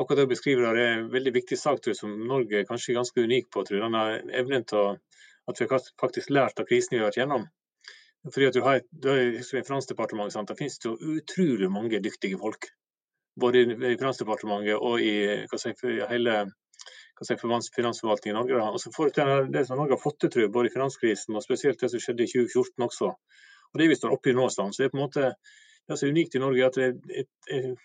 akkurat 0.00 0.20
det 0.22 0.26
du 0.28 0.32
beskriver 0.34 0.66
her, 0.68 0.80
er 0.80 0.92
en 0.98 1.08
veldig 1.12 1.32
viktig 1.34 1.58
sak 1.58 1.80
tror 1.80 1.92
jeg, 1.92 2.00
som 2.00 2.12
Norge 2.28 2.60
er 2.60 2.68
kanskje 2.68 2.96
ganske 2.96 3.24
unik 3.24 3.50
på. 3.52 3.64
tror 3.64 3.78
jeg. 3.78 3.86
Denne 3.86 4.36
evnen 4.42 4.66
til 4.68 4.96
at 5.50 5.60
vi 5.60 5.68
har 5.70 5.88
faktisk 6.00 6.30
lært 6.30 6.60
av 6.60 6.68
krisen 6.68 6.96
vi 6.96 7.02
har 7.02 7.10
vært 7.10 7.20
gjennom. 7.20 7.48
Fordi 8.28 8.46
at 8.50 8.56
du 8.56 8.60
har, 8.64 8.80
du 8.92 9.08
har 9.08 9.20
i 9.20 9.42
Finansdepartementet, 9.42 10.48
det 10.48 10.58
finnes 10.58 10.80
jo 10.84 10.96
utrolig 11.16 11.70
mange 11.72 12.02
dyktige 12.04 12.38
folk. 12.40 12.68
Både 13.40 13.62
i 13.64 13.96
Finansdepartementet 13.96 14.76
og 14.76 15.00
i 15.00 15.14
si, 15.56 15.72
hele 16.10 16.34
si, 17.24 17.36
finansforvaltningen 17.40 18.36
i 18.36 18.38
Norge. 18.40 18.72
Og 18.74 18.80
så 18.82 18.92
får 18.92 19.14
det, 19.16 19.28
det 19.56 19.66
som 19.66 19.80
Norge 19.80 19.96
har 19.96 20.02
fått 20.02 20.20
til, 20.20 20.32
tror 20.34 20.46
jeg, 20.46 20.52
både 20.52 20.68
i 20.68 20.74
finanskrisen 20.74 21.36
og 21.36 21.44
spesielt 21.44 21.80
det 21.80 21.92
som 21.92 22.02
skjedde 22.02 22.26
i 22.26 22.32
2014 22.34 22.88
også. 22.88 23.12
Og 23.70 23.80
Det 23.80 23.88
vi 23.88 23.96
står 23.96 24.16
oppe 24.16 24.32
i 24.32 24.36
nå, 24.36 24.48
så 24.50 24.68
det 24.76 24.88
er 24.88 24.92
på 24.92 24.98
en 24.98 25.06
måte 25.06 25.32
det 25.88 25.96
som 25.96 26.08
er 26.08 26.12
unikt 26.12 26.36
i 26.36 26.42
Norge, 26.42 26.66
at 26.66 26.76
det 26.76 26.88
er 27.16 27.68
en 27.70 27.76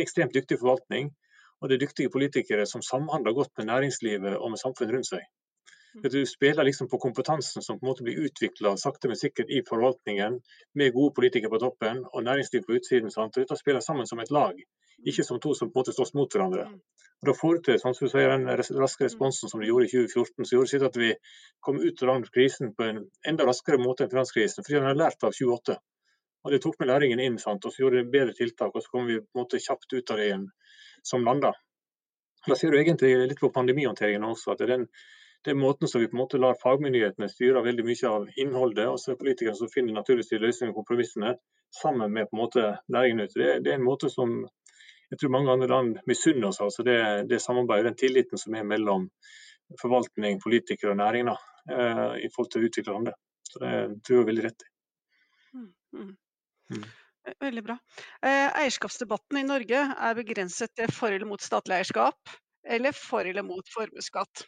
ekstremt 0.00 0.34
dyktig 0.34 0.58
forvaltning. 0.60 1.12
Og 1.64 1.70
det 1.70 1.78
er 1.78 1.86
dyktige 1.86 2.12
politikere 2.12 2.66
som 2.68 2.82
samhandler 2.84 3.32
godt 3.32 3.54
med 3.56 3.70
næringslivet 3.70 4.34
og 4.36 4.50
med 4.52 4.60
samfunnet 4.60 4.94
rundt 4.94 5.08
seg. 5.08 5.22
Du 6.02 6.26
spiller 6.26 6.66
liksom 6.66 6.88
på 6.92 6.98
kompetansen 6.98 7.62
som 7.62 7.78
på 7.78 7.86
en 7.86 7.88
måte 7.88 8.04
blir 8.04 8.26
utvikla 8.26 8.74
sakte, 8.76 9.08
men 9.08 9.16
sikkert 9.16 9.48
i 9.48 9.62
forvaltningen, 9.68 10.40
med 10.74 10.92
gode 10.92 11.14
politikere 11.14 11.52
på 11.54 11.60
toppen 11.62 12.02
og 12.04 12.24
næringsliv 12.26 12.66
på 12.66 12.76
utsiden. 12.76 13.14
Sant? 13.14 13.38
Dette 13.38 13.56
spiller 13.56 13.80
sammen 13.80 14.06
som 14.10 14.20
et 14.20 14.34
lag, 14.34 14.58
ikke 15.06 15.24
som 15.24 15.40
to 15.40 15.54
som 15.54 15.70
på 15.70 15.78
en 15.78 15.84
måte 15.84 15.94
slåss 15.96 16.12
mot 16.18 16.36
hverandre. 16.36 16.66
Og 17.22 17.30
Da 17.30 17.36
får 17.40 17.54
du 17.54 17.62
til 17.62 17.80
sånn 17.80 17.96
som 17.96 18.08
du 18.08 18.12
sier, 18.12 18.34
den 18.34 18.80
raske 18.84 19.06
responsen 19.06 19.48
som 19.48 19.62
du 19.62 19.68
gjorde 19.70 19.88
i 19.88 19.94
2014, 19.94 20.44
så 20.44 20.58
gjorde 20.58 20.82
det 20.82 20.90
at 20.90 21.00
vi 21.00 21.12
kom 21.64 21.80
ut 21.80 22.02
av 22.02 22.28
krisen 22.36 22.74
på 22.76 22.90
en 22.90 23.04
enda 23.32 23.48
raskere 23.48 23.80
måte 23.80 24.04
enn 24.04 24.12
finanskrisen, 24.12 24.66
fordi 24.66 24.80
den 24.82 24.90
har 24.90 25.00
lært 25.00 25.24
av 25.24 25.32
28. 25.32 25.78
Og 26.44 26.52
Det 26.52 26.60
tok 26.60 26.76
med 26.80 26.88
læringen 26.88 27.20
inn, 27.20 27.38
sant? 27.38 27.64
og 27.64 27.72
så 27.72 27.86
gjorde 27.86 28.02
det 28.02 28.12
bedre 28.12 28.34
tiltak, 28.36 28.74
og 28.74 28.82
så 28.82 28.90
kom 28.90 29.06
vi 29.06 29.22
på 29.22 29.30
en 29.38 29.44
måte 29.46 29.62
kjapt 29.62 29.92
ut 29.94 30.10
av 30.10 30.18
det 30.18 30.26
igjen 30.26 30.48
som 31.04 31.24
lander. 31.26 31.56
Da 32.44 32.56
ser 32.56 32.72
du 32.72 32.78
egentlig 32.80 33.14
litt 33.28 33.40
på 33.40 33.52
pandemihåndteringen 33.52 34.26
også, 34.28 34.52
at 34.52 34.60
det 34.60 34.68
er 34.68 34.76
den 34.76 34.88
det 35.44 35.52
er 35.52 35.60
måten 35.60 35.88
som 35.88 36.00
vi 36.00 36.06
på 36.08 36.16
en 36.16 36.22
måte 36.22 36.38
lar 36.40 36.56
fagmyndighetene 36.56 37.26
styre 37.28 37.60
veldig 37.66 37.84
mye 37.84 38.08
av 38.10 38.22
innholdet, 38.40 38.86
og 38.88 38.96
så 39.00 39.12
er 39.12 39.18
politikerne 39.20 39.58
som 39.58 39.68
finner 39.68 39.92
naturligvis 39.98 40.40
løsninger 40.40 40.72
og 40.72 40.78
kompromissene 40.78 41.34
sammen 41.82 42.12
med 42.14 42.30
på 42.30 42.36
en 42.36 42.40
måte 42.40 42.62
næringen 42.88 43.26
ut. 43.26 43.34
Det, 43.34 43.50
det, 43.60 43.74
er 43.74 43.76
en 43.76 43.84
måte 43.84 44.08
som 44.08 44.38
jeg 45.10 45.20
tror 45.20 45.34
mange 45.34 45.52
andre 45.52 45.68
land 45.68 45.98
misunner 46.08 46.48
oss. 46.48 46.62
altså 46.64 46.86
det, 46.86 46.96
det 47.28 47.42
samarbeidet, 47.44 47.90
den 47.90 48.00
tilliten 48.00 48.40
som 48.40 48.56
er 48.56 48.64
mellom 48.64 49.10
forvaltning, 49.82 50.40
politikere 50.40 50.94
og 50.94 51.00
næringen 51.02 51.34
eh, 51.34 52.24
i 52.24 52.32
forhold 52.32 52.52
til 52.54 52.64
å 52.64 52.70
utvikle 52.70 52.96
landet. 52.96 53.20
Så 53.44 53.60
det 53.60 53.74
tror 54.00 54.16
jeg 54.16 54.24
er 54.24 54.30
veldig 54.32 54.46
rett 54.48 54.64
i. 54.64 54.70
Mm, 55.54 55.70
mm. 55.92 56.14
Mm. 56.72 56.88
Veldig 57.40 57.62
bra. 57.64 57.76
Eh, 58.20 58.50
eierskapsdebatten 58.60 59.40
i 59.40 59.46
Norge 59.48 59.80
er 59.80 60.16
begrenset 60.18 60.74
til 60.76 60.90
for 60.92 61.12
eller 61.14 61.28
mot 61.28 61.40
statlig 61.40 61.78
eierskap, 61.78 62.34
eller 62.76 62.96
for 62.96 63.24
eller 63.24 63.46
mot 63.46 63.68
formuesskatt. 63.72 64.44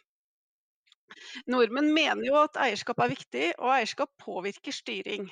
Nordmenn 1.49 1.89
mener 1.95 2.27
jo 2.27 2.37
at 2.37 2.59
eierskap 2.61 2.99
er 3.01 3.13
viktig, 3.15 3.45
og 3.57 3.73
eierskap 3.79 4.11
påvirker 4.21 4.75
styring. 4.75 5.29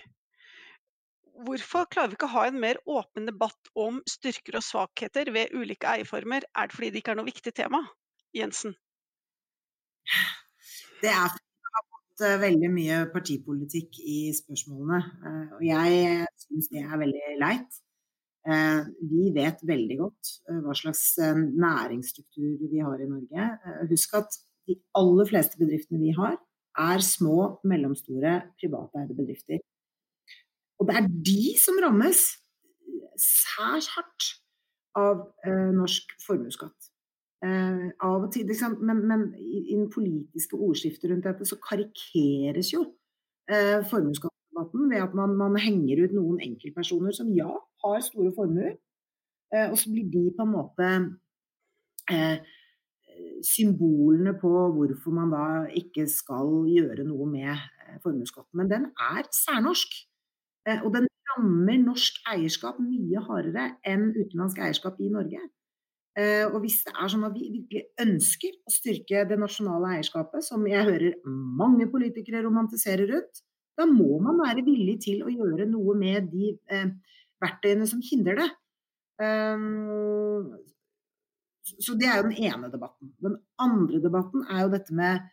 Hvorfor 1.46 1.86
klarer 1.92 2.14
vi 2.14 2.18
ikke 2.18 2.30
å 2.30 2.36
ha 2.38 2.46
en 2.48 2.62
mer 2.64 2.80
åpen 2.88 3.28
debatt 3.28 3.72
om 3.76 4.00
styrker 4.10 4.58
og 4.58 4.66
svakheter 4.66 5.30
ved 5.36 5.54
ulike 5.54 5.90
eierformer? 5.92 6.48
Er 6.56 6.72
det 6.72 6.78
fordi 6.78 6.94
det 6.94 7.04
ikke 7.04 7.14
er 7.14 7.20
noe 7.20 7.30
viktig 7.30 7.54
tema? 7.58 7.84
Jensen? 8.36 8.78
Det 11.04 11.12
er 11.12 11.36
veldig 12.22 12.70
mye 12.74 13.00
partipolitikk 13.14 14.00
i 14.02 14.20
spørsmålene. 14.36 15.02
Eh, 15.26 15.56
og 15.58 15.66
jeg 15.66 16.30
syns 16.46 16.72
det 16.72 16.84
er 16.86 17.02
veldig 17.02 17.36
leit. 17.42 17.82
Eh, 18.46 18.82
vi 19.12 19.32
vet 19.36 19.64
veldig 19.66 19.98
godt 20.00 20.34
hva 20.66 20.76
slags 20.78 21.04
næringsstruktur 21.20 22.68
vi 22.72 22.84
har 22.86 23.02
i 23.02 23.10
Norge. 23.10 23.48
Husk 23.90 24.20
at 24.22 24.40
de 24.70 24.78
aller 24.98 25.30
fleste 25.30 25.60
bedriftene 25.62 26.02
vi 26.02 26.14
har, 26.18 26.38
er 26.78 27.00
små, 27.00 27.60
mellomstore, 27.64 28.42
privateide 28.60 29.16
bedrifter. 29.16 29.62
Og 30.80 30.90
det 30.90 30.96
er 31.00 31.08
de 31.30 31.54
som 31.60 31.78
rammes 31.84 32.26
særs 33.20 33.88
hardt 33.96 34.32
av 35.00 35.22
eh, 35.48 35.72
norsk 35.76 36.16
formuesskatt. 36.26 36.92
Eh, 37.46 37.82
av 38.02 38.24
og 38.24 38.32
til, 38.34 38.46
liksom, 38.50 38.78
men, 38.88 39.02
men, 39.10 39.26
i, 39.38 39.76
den 39.76 39.90
politiske 39.92 40.58
ordskiftet 40.58 41.12
rundt 41.12 41.28
dette 41.28 41.46
så 41.46 41.58
karikeres 41.62 42.72
jo 42.74 42.82
eh, 43.52 43.84
formuesskattdebatten 43.90 44.88
ved 44.90 45.04
at 45.04 45.14
man, 45.20 45.36
man, 45.38 45.58
henger 45.60 46.06
ut 46.06 46.16
noen 46.16 46.40
enkeltpersoner 46.42 47.14
som 47.14 47.30
ja, 47.36 47.52
har 47.84 48.06
store 48.06 48.32
formuer, 48.38 48.78
eh, 49.54 49.68
og 49.68 49.78
så 49.78 49.92
blir 49.92 50.08
de 50.14 50.24
på 50.38 50.46
en 50.48 50.54
måte 50.56 50.92
eh, 52.16 52.40
symbolene 53.46 54.34
på 54.40 54.54
hvorfor 54.78 55.14
man 55.20 55.36
da 55.36 55.46
ikke 55.82 56.08
skal 56.12 56.50
gjøre 56.72 57.06
noe 57.06 57.28
med 57.30 58.00
formuesskatten. 58.04 58.58
Men 58.58 58.72
den 58.72 58.90
er 58.96 59.28
særnorsk. 59.32 59.94
Og 60.82 60.90
den 60.96 61.06
rammer 61.30 61.78
norsk 61.78 62.18
eierskap 62.32 62.80
mye 62.82 63.22
hardere 63.28 63.68
enn 63.86 64.10
utenlandsk 64.16 64.64
eierskap 64.66 64.98
i 65.00 65.12
Norge. 65.14 65.44
Eh, 66.16 66.46
og 66.48 66.62
hvis 66.64 66.80
det 66.86 66.94
er 66.96 67.10
sånn 67.12 67.26
at 67.28 67.34
vi 67.36 67.50
virkelig 67.58 67.82
ønsker 68.00 68.54
å 68.64 68.72
styrke 68.72 69.26
det 69.28 69.38
nasjonale 69.40 69.98
eierskapet, 69.98 70.46
som 70.48 70.64
jeg 70.70 70.88
hører 70.88 71.18
mange 71.26 71.90
politikere 71.92 72.44
romantiserer 72.46 73.18
ut, 73.18 73.42
da 73.76 73.88
må 73.90 74.22
man 74.24 74.40
være 74.40 74.64
villig 74.64 75.02
til 75.04 75.26
å 75.26 75.34
gjøre 75.34 75.68
noe 75.68 75.98
med 76.00 76.30
de 76.32 76.54
eh, 76.72 76.94
verktøyene 77.44 77.88
som 77.90 78.04
hindrer 78.04 78.40
det. 78.40 78.52
Um, 79.20 80.56
så 81.66 81.96
det 82.00 82.08
er 82.08 82.20
jo 82.20 82.30
den 82.30 82.40
ene 82.46 82.70
debatten. 82.72 83.12
Den 83.24 83.38
andre 83.62 84.00
debatten 84.04 84.46
er 84.52 84.66
jo 84.66 84.72
dette 84.76 84.96
med 84.96 85.24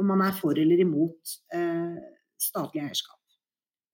om 0.00 0.08
man 0.10 0.22
er 0.24 0.34
for 0.36 0.56
eller 0.58 0.80
imot 0.82 1.36
eh, 1.54 2.00
statlig 2.40 2.82
eierskap. 2.84 3.20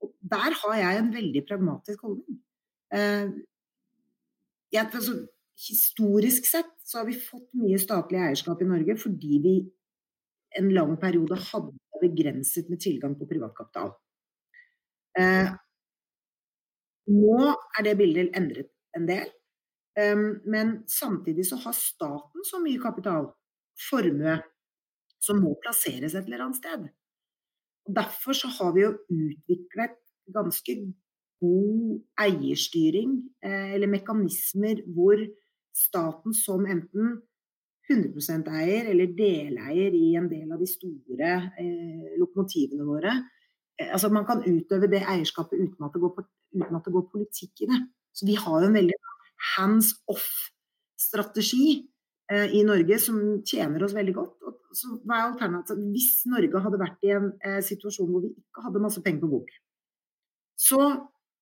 Og 0.05 0.15
der 0.33 0.55
har 0.63 0.77
jeg 0.79 1.01
en 1.01 1.13
veldig 1.13 1.43
pragmatisk 1.49 2.07
holdning. 2.07 2.39
Eh, 2.95 3.33
jeg, 4.73 4.87
altså, 4.87 5.17
historisk 5.61 6.47
sett 6.49 6.73
så 6.85 7.01
har 7.01 7.09
vi 7.09 7.19
fått 7.21 7.49
mye 7.61 7.79
statlig 7.81 8.21
eierskap 8.21 8.63
i 8.63 8.69
Norge 8.69 8.97
fordi 9.01 9.41
vi 9.45 9.57
en 10.59 10.71
lang 10.75 10.97
periode 11.01 11.37
hadde 11.51 12.01
begrenset 12.01 12.71
med 12.73 12.81
tilgang 12.83 13.15
på 13.19 13.29
privatkapital. 13.29 13.93
Eh, 15.21 15.51
nå 17.11 17.43
er 17.51 17.87
det 17.87 17.99
bildet 17.99 18.39
endret 18.39 18.73
en 18.97 19.07
del. 19.07 19.29
Men 20.47 20.79
samtidig 20.89 21.45
så 21.49 21.59
har 21.61 21.75
staten 21.77 22.47
så 22.47 22.61
mye 22.63 22.81
kapital, 22.81 23.27
formue, 23.91 24.39
som 25.21 25.41
må 25.43 25.53
plasseres 25.61 26.15
et 26.15 26.25
eller 26.25 26.47
annet 26.47 26.61
sted. 26.61 26.87
Og 27.89 27.95
derfor 27.97 28.37
så 28.37 28.49
har 28.57 28.73
vi 28.77 28.85
jo 28.85 28.93
utviklet 29.11 29.99
ganske 30.33 30.77
god 31.41 32.01
eierstyring, 32.21 33.17
eh, 33.43 33.75
eller 33.75 33.91
mekanismer 33.91 34.83
hvor 34.95 35.21
staten 35.77 36.35
som 36.37 36.65
enten 36.67 37.19
100% 37.91 38.51
eier 38.55 38.91
eller 38.93 39.13
deleier 39.17 39.95
i 39.97 40.15
en 40.19 40.29
del 40.31 40.51
av 40.53 40.61
de 40.63 40.69
store 40.71 41.31
eh, 41.59 42.17
lokomotivene 42.21 42.87
våre. 42.87 43.15
Eh, 43.81 43.91
altså 43.91 44.11
Man 44.15 44.27
kan 44.29 44.45
utøve 44.47 44.91
det 44.91 45.03
eierskapet 45.03 45.59
uten 45.59 45.87
at, 45.87 45.95
det 45.95 46.03
går, 46.03 46.27
uten 46.55 46.79
at 46.79 46.87
det 46.87 46.95
går 46.95 47.09
politikk 47.13 47.65
i 47.65 47.71
det. 47.73 47.81
Så 48.15 48.27
vi 48.29 48.37
har 48.39 48.67
en 48.67 48.77
veldig 48.77 48.99
hands 49.57 49.95
off-strategi 50.11 51.65
eh, 52.31 52.55
i 52.59 52.63
Norge 52.67 52.99
som 53.03 53.21
tjener 53.47 53.83
oss 53.87 53.97
veldig 53.97 54.15
godt. 54.17 54.37
Og 54.47 54.77
så 54.77 54.95
hva 55.03 55.19
er 55.19 55.31
alternativet? 55.33 55.87
Hvis 55.95 56.13
Norge 56.31 56.65
hadde 56.67 56.83
vært 56.83 57.07
i 57.09 57.15
en 57.17 57.33
eh, 57.43 57.63
situasjon 57.65 58.11
hvor 58.11 58.27
vi 58.27 58.35
ikke 58.35 58.67
hadde 58.69 58.85
masse 58.85 59.03
penger 59.03 59.25
på 59.25 59.33
bok, 59.35 59.55
så 60.61 60.83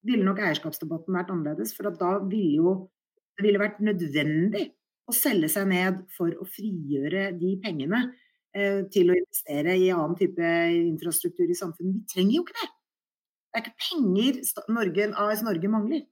ville 0.06 0.24
nok 0.24 0.40
eierskapsdebatten 0.46 1.16
vært 1.16 1.32
annerledes. 1.34 1.74
For 1.76 1.90
da 1.90 2.14
ville 2.24 2.62
jo 2.62 2.76
det 3.38 3.46
ville 3.46 3.62
vært 3.62 3.78
nødvendig 3.86 4.64
å 5.08 5.14
selge 5.14 5.48
seg 5.52 5.68
ned 5.70 6.02
for 6.16 6.34
å 6.34 6.46
frigjøre 6.48 7.30
de 7.38 7.54
pengene 7.62 8.02
eh, 8.56 8.82
til 8.92 9.12
å 9.12 9.16
investere 9.16 9.76
i 9.78 9.88
annen 9.94 10.18
type 10.18 10.50
infrastruktur 10.74 11.48
i 11.48 11.56
samfunnet. 11.56 12.02
Vi 12.02 12.12
trenger 12.12 12.36
jo 12.36 12.44
ikke 12.44 12.58
det. 12.58 12.68
Det 13.48 13.60
er 13.60 13.64
ikke 13.64 13.86
penger 13.86 14.40
Norge, 14.74 15.08
AS 15.22 15.44
Norge 15.46 15.72
mangler. 15.72 16.04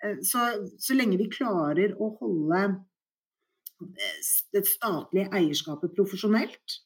Eh, 0.00 0.20
så, 0.24 0.46
så 0.80 0.96
lenge 0.96 1.18
vi 1.20 1.28
klarer 1.32 1.96
å 1.98 2.12
holde 2.20 2.62
eh, 2.70 4.32
det 4.54 4.64
statlige 4.70 5.34
eierskapet 5.34 5.96
profesjonelt, 5.98 6.80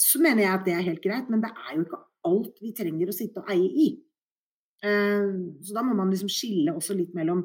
så 0.00 0.22
mener 0.22 0.46
jeg 0.46 0.54
at 0.54 0.68
det 0.68 0.76
er 0.78 0.86
helt 0.86 1.02
greit. 1.04 1.26
Men 1.28 1.42
det 1.42 1.50
er 1.50 1.74
jo 1.74 1.84
ikke 1.88 2.04
alt 2.30 2.62
vi 2.62 2.72
trenger 2.78 3.10
å 3.10 3.16
sitte 3.16 3.42
og 3.42 3.50
eie 3.52 3.68
i. 3.68 3.90
Så 4.80 5.74
da 5.76 5.82
må 5.84 5.92
man 5.92 6.08
liksom 6.08 6.30
skille 6.32 6.72
også 6.72 6.94
litt 6.96 7.10
mellom 7.12 7.42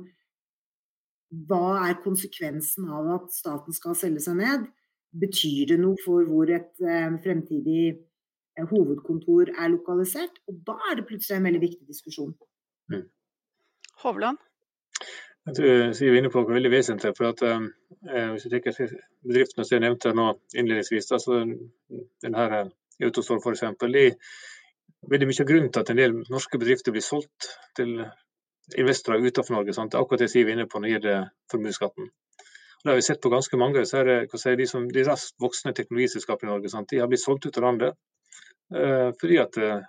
hva 1.29 1.87
er 1.87 2.01
konsekvensen 2.03 2.89
av 2.91 3.11
at 3.17 3.31
staten 3.33 3.75
skal 3.75 3.97
selge 3.97 4.23
seg 4.23 4.37
ned? 4.39 4.67
Betyr 5.15 5.71
det 5.71 5.79
noe 5.81 5.97
for 6.03 6.27
hvor 6.27 6.49
et 6.51 6.73
eh, 6.83 7.11
fremtidig 7.23 7.83
eh, 7.91 8.65
hovedkontor 8.69 9.53
er 9.55 9.71
lokalisert? 9.73 10.41
Og 10.49 10.59
da 10.67 10.77
er 10.91 10.99
det 10.99 11.07
plutselig 11.09 11.39
en 11.39 11.47
veldig 11.49 11.63
viktig 11.63 11.87
diskusjon. 11.87 12.35
Mm. 12.91 13.07
Hovland? 14.03 14.41
Jeg 15.45 15.55
tror 15.55 15.91
Siv 15.93 16.09
er 16.09 16.19
inne 16.19 16.31
på 16.33 16.41
noe 16.41 16.57
veldig 16.57 16.71
vesentlig. 16.73 17.13
for 17.17 17.29
at 17.29 17.41
eh, 17.45 18.31
Hvis 18.33 18.45
du 18.45 18.49
tenker 18.49 18.75
bedriftene 19.25 19.65
som 19.65 19.75
jeg 19.75 19.85
nevnte 19.85 20.13
nå 20.17 20.31
innledningsvis, 20.55 21.11
altså 21.11 21.43
den 22.25 22.37
her 22.37 22.59
eh, 22.59 22.73
Autostore 23.05 23.41
f.eks. 23.43 23.63
Veldig 25.05 25.27
mye 25.29 25.41
av 25.43 25.49
grunnen 25.49 25.71
til 25.71 25.83
at 25.83 25.91
en 25.91 25.99
del 26.01 26.15
norske 26.33 26.57
bedrifter 26.57 26.95
blir 26.95 27.03
solgt 27.05 27.51
til 27.77 27.99
investorer 28.77 29.25
utenfor 29.25 29.53
Norge. 29.53 29.73
Sant? 29.73 29.95
Akkurat 29.95 30.25
det 30.25 30.29
Siv 30.33 30.47
er 30.47 30.57
inne 30.57 30.67
på 30.69 30.79
når 30.79 30.87
det 30.87 30.93
gjelder 30.95 31.27
formuesskatten. 31.51 32.09
Det 32.83 32.91
har 32.91 32.99
vi 32.99 33.01
sett 33.01 33.21
på 33.21 33.29
ganske 33.33 33.57
mange. 33.57 33.85
så 33.85 33.97
er 33.97 34.05
det, 34.05 34.39
si, 34.39 34.55
de, 34.55 34.67
som, 34.69 34.87
de 34.93 35.03
raskt 35.07 35.35
voksne 35.41 35.73
teknologiselskapene 35.73 36.51
i 36.51 36.53
Norge 36.53 36.69
sant? 36.69 36.89
de 36.89 37.01
har 37.01 37.09
blitt 37.09 37.23
solgt 37.23 37.45
ut 37.45 37.57
av 37.57 37.63
landet. 37.63 37.97
uh, 38.75 39.09
fordi 39.21 39.37
at 39.41 39.57
uh, 39.57 39.81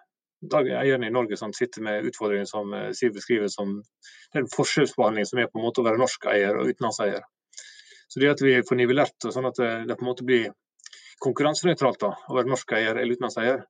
eierne 0.81 1.09
i 1.09 1.13
Norge 1.13 1.37
sant, 1.37 1.57
sitter 1.57 1.85
med 1.85 2.09
utfordringer 2.09 2.49
som 2.49 2.73
uh, 2.73 2.93
Siv 2.97 3.13
beskriver 3.13 3.49
som 3.53 3.83
den 4.33 4.49
forskjellsbehandling 4.53 5.29
som 5.29 5.41
er 5.41 5.51
på 5.53 5.61
en 5.61 5.67
måte 5.67 5.81
å 5.81 5.85
være 5.85 6.01
norsk 6.01 6.29
eier 6.33 6.57
og 6.57 6.73
utenlandseier. 6.73 7.25
Så 8.09 8.21
det 8.21 8.33
at 8.33 8.41
vi 8.41 8.57
får 8.65 8.81
nivellert 8.81 9.29
sånn 9.29 9.49
at 9.49 9.61
det, 9.61 9.71
det, 9.89 9.97
på 9.97 10.05
en 10.05 10.13
måte 10.13 10.25
blir 10.25 10.51
konkurransenøytralt 11.25 12.05
å 12.09 12.15
være 12.33 12.49
norsk 12.49 12.77
eier 12.79 12.97
eller 12.97 13.17
utenlandseier, 13.17 13.65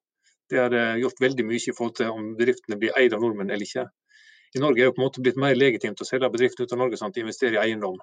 det 0.50 0.58
har 0.62 0.98
gjort 1.02 1.22
veldig 1.22 1.46
mye 1.46 1.58
i 1.58 1.74
forhold 1.74 1.96
til 1.98 2.14
om 2.14 2.34
bedriftene 2.38 2.78
blir 2.78 2.94
eid 2.98 3.14
av 3.16 3.22
nordmenn 3.22 3.50
eller 3.50 3.66
ikke. 3.66 3.88
I 4.54 4.62
Norge 4.62 4.82
er 4.82 4.90
det 4.90 4.96
på 4.96 5.02
en 5.02 5.08
måte 5.08 5.22
blitt 5.24 5.38
mer 5.40 5.56
legitimt 5.56 6.00
å 6.00 6.06
selge 6.06 6.30
bedrifter 6.32 6.64
ut 6.64 6.72
av 6.72 6.80
Norge 6.84 6.98
sant, 7.00 7.18
investere 7.20 7.58
i 7.58 7.62
eiendom, 7.64 7.98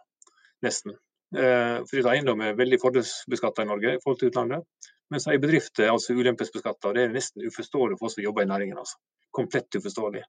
nesten. 0.65 0.97
Eh, 1.33 1.79
fordi 1.89 2.03
eiendom 2.11 2.43
er 2.45 2.57
veldig 2.57 2.77
fordelsbeskatta 2.81 3.63
i 3.63 3.69
Norge 3.69 3.95
i 3.95 4.01
forhold 4.03 4.19
til 4.21 4.29
utlandet. 4.29 4.89
Mens 5.13 5.25
ei 5.29 5.39
bedrift 5.41 5.79
er 5.81 5.93
altså 5.93 6.13
ulempesbeskatta. 6.17 6.93
Det 6.93 7.05
er 7.05 7.13
nesten 7.13 7.45
uforståelig 7.47 7.97
for 7.99 8.09
oss 8.09 8.17
som 8.17 8.25
jobber 8.25 8.45
i 8.45 8.49
næringen. 8.51 8.77
Altså. 8.81 8.99
Komplett 9.33 9.79
uforståelig. 9.79 10.23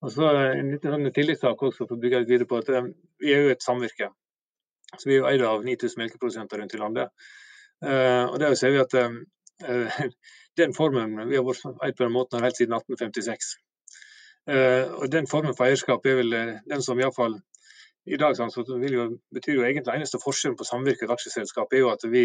Og 0.00 0.12
så 0.14 0.26
En 0.32 0.72
liten 0.72 0.94
sånn 0.94 1.12
tilleggssak 1.14 1.62
også 1.62 1.84
for 1.84 1.94
å 1.94 2.00
bygge 2.00 2.24
videre 2.24 2.48
på 2.48 2.58
at 2.58 2.72
eh, 2.74 2.90
vi 3.22 3.34
er 3.36 3.46
jo 3.46 3.54
et 3.54 3.62
samvirke. 3.62 4.10
Så 4.96 5.06
Vi 5.06 5.14
er 5.14 5.20
jo 5.20 5.30
eid 5.30 5.46
av 5.46 5.62
9000 5.64 6.02
melkeprodusenter 6.02 6.58
rundt 6.58 6.74
i 6.74 6.80
landet. 6.80 7.28
Uh, 7.80 8.26
og 8.26 8.40
der 8.42 8.54
ser 8.58 8.74
vi 8.74 8.80
at 8.82 8.92
den 10.60 10.74
formen 10.76 11.14
vi 11.30 11.38
har 11.38 11.44
vært 11.46 11.78
eid 11.86 11.94
på 11.96 12.04
den 12.04 12.12
måten 12.12 12.42
helt 12.44 12.58
siden 12.58 12.74
1856. 12.76 13.54
Uh, 14.50 14.98
og 14.98 15.12
Den 15.12 15.28
formen 15.30 15.54
for 15.56 15.68
eierskap 15.68 16.06
er 16.06 16.16
vel 16.18 16.36
den 16.70 16.82
som 16.82 16.98
iallfall 16.98 17.38
i 18.06 18.16
dag 18.16 18.36
så 18.36 18.64
vil 18.80 18.94
jo, 18.94 19.02
betyr 19.34 19.58
jo 19.58 19.64
egentlig 19.64 19.94
eneste 19.94 20.18
forskjellen 20.22 20.56
på 20.58 20.64
samvirket 20.64 21.08
og 21.08 21.18
aksjeselskap 21.18 21.74
er 21.74 21.82
jo 21.82 21.90
at 21.92 22.06
vi 22.10 22.22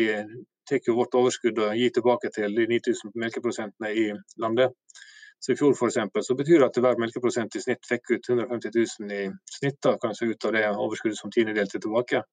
tar 0.70 0.96
vårt 0.96 1.18
overskudd 1.20 1.60
og 1.60 1.76
gir 1.76 1.92
tilbake 1.94 2.32
til 2.34 2.56
de 2.56 2.68
9000 2.72 3.12
melkeprosentene 3.22 3.92
i 3.92 4.06
landet. 4.42 4.72
Så 5.40 5.52
I 5.52 5.58
fjor 5.60 5.76
for 5.78 5.92
eksempel, 5.92 6.24
så 6.24 6.34
betyr 6.40 6.60
det 6.60 6.70
at 6.70 6.80
hver 6.82 7.02
melkeprosent 7.02 7.56
i 7.56 7.62
snitt 7.62 7.84
fikk 7.90 8.16
ut 8.16 8.30
150 8.30 8.72
000 8.74 9.12
i 9.20 9.28
snitt 9.58 9.78
da, 9.84 9.98
kanskje 10.02 10.32
ut 10.32 10.48
av 10.48 10.56
det 10.56 10.64
overskuddet 10.72 11.20
som 11.20 11.34
Tine 11.34 11.54
delte 11.54 11.82
tilbake. 11.84 12.24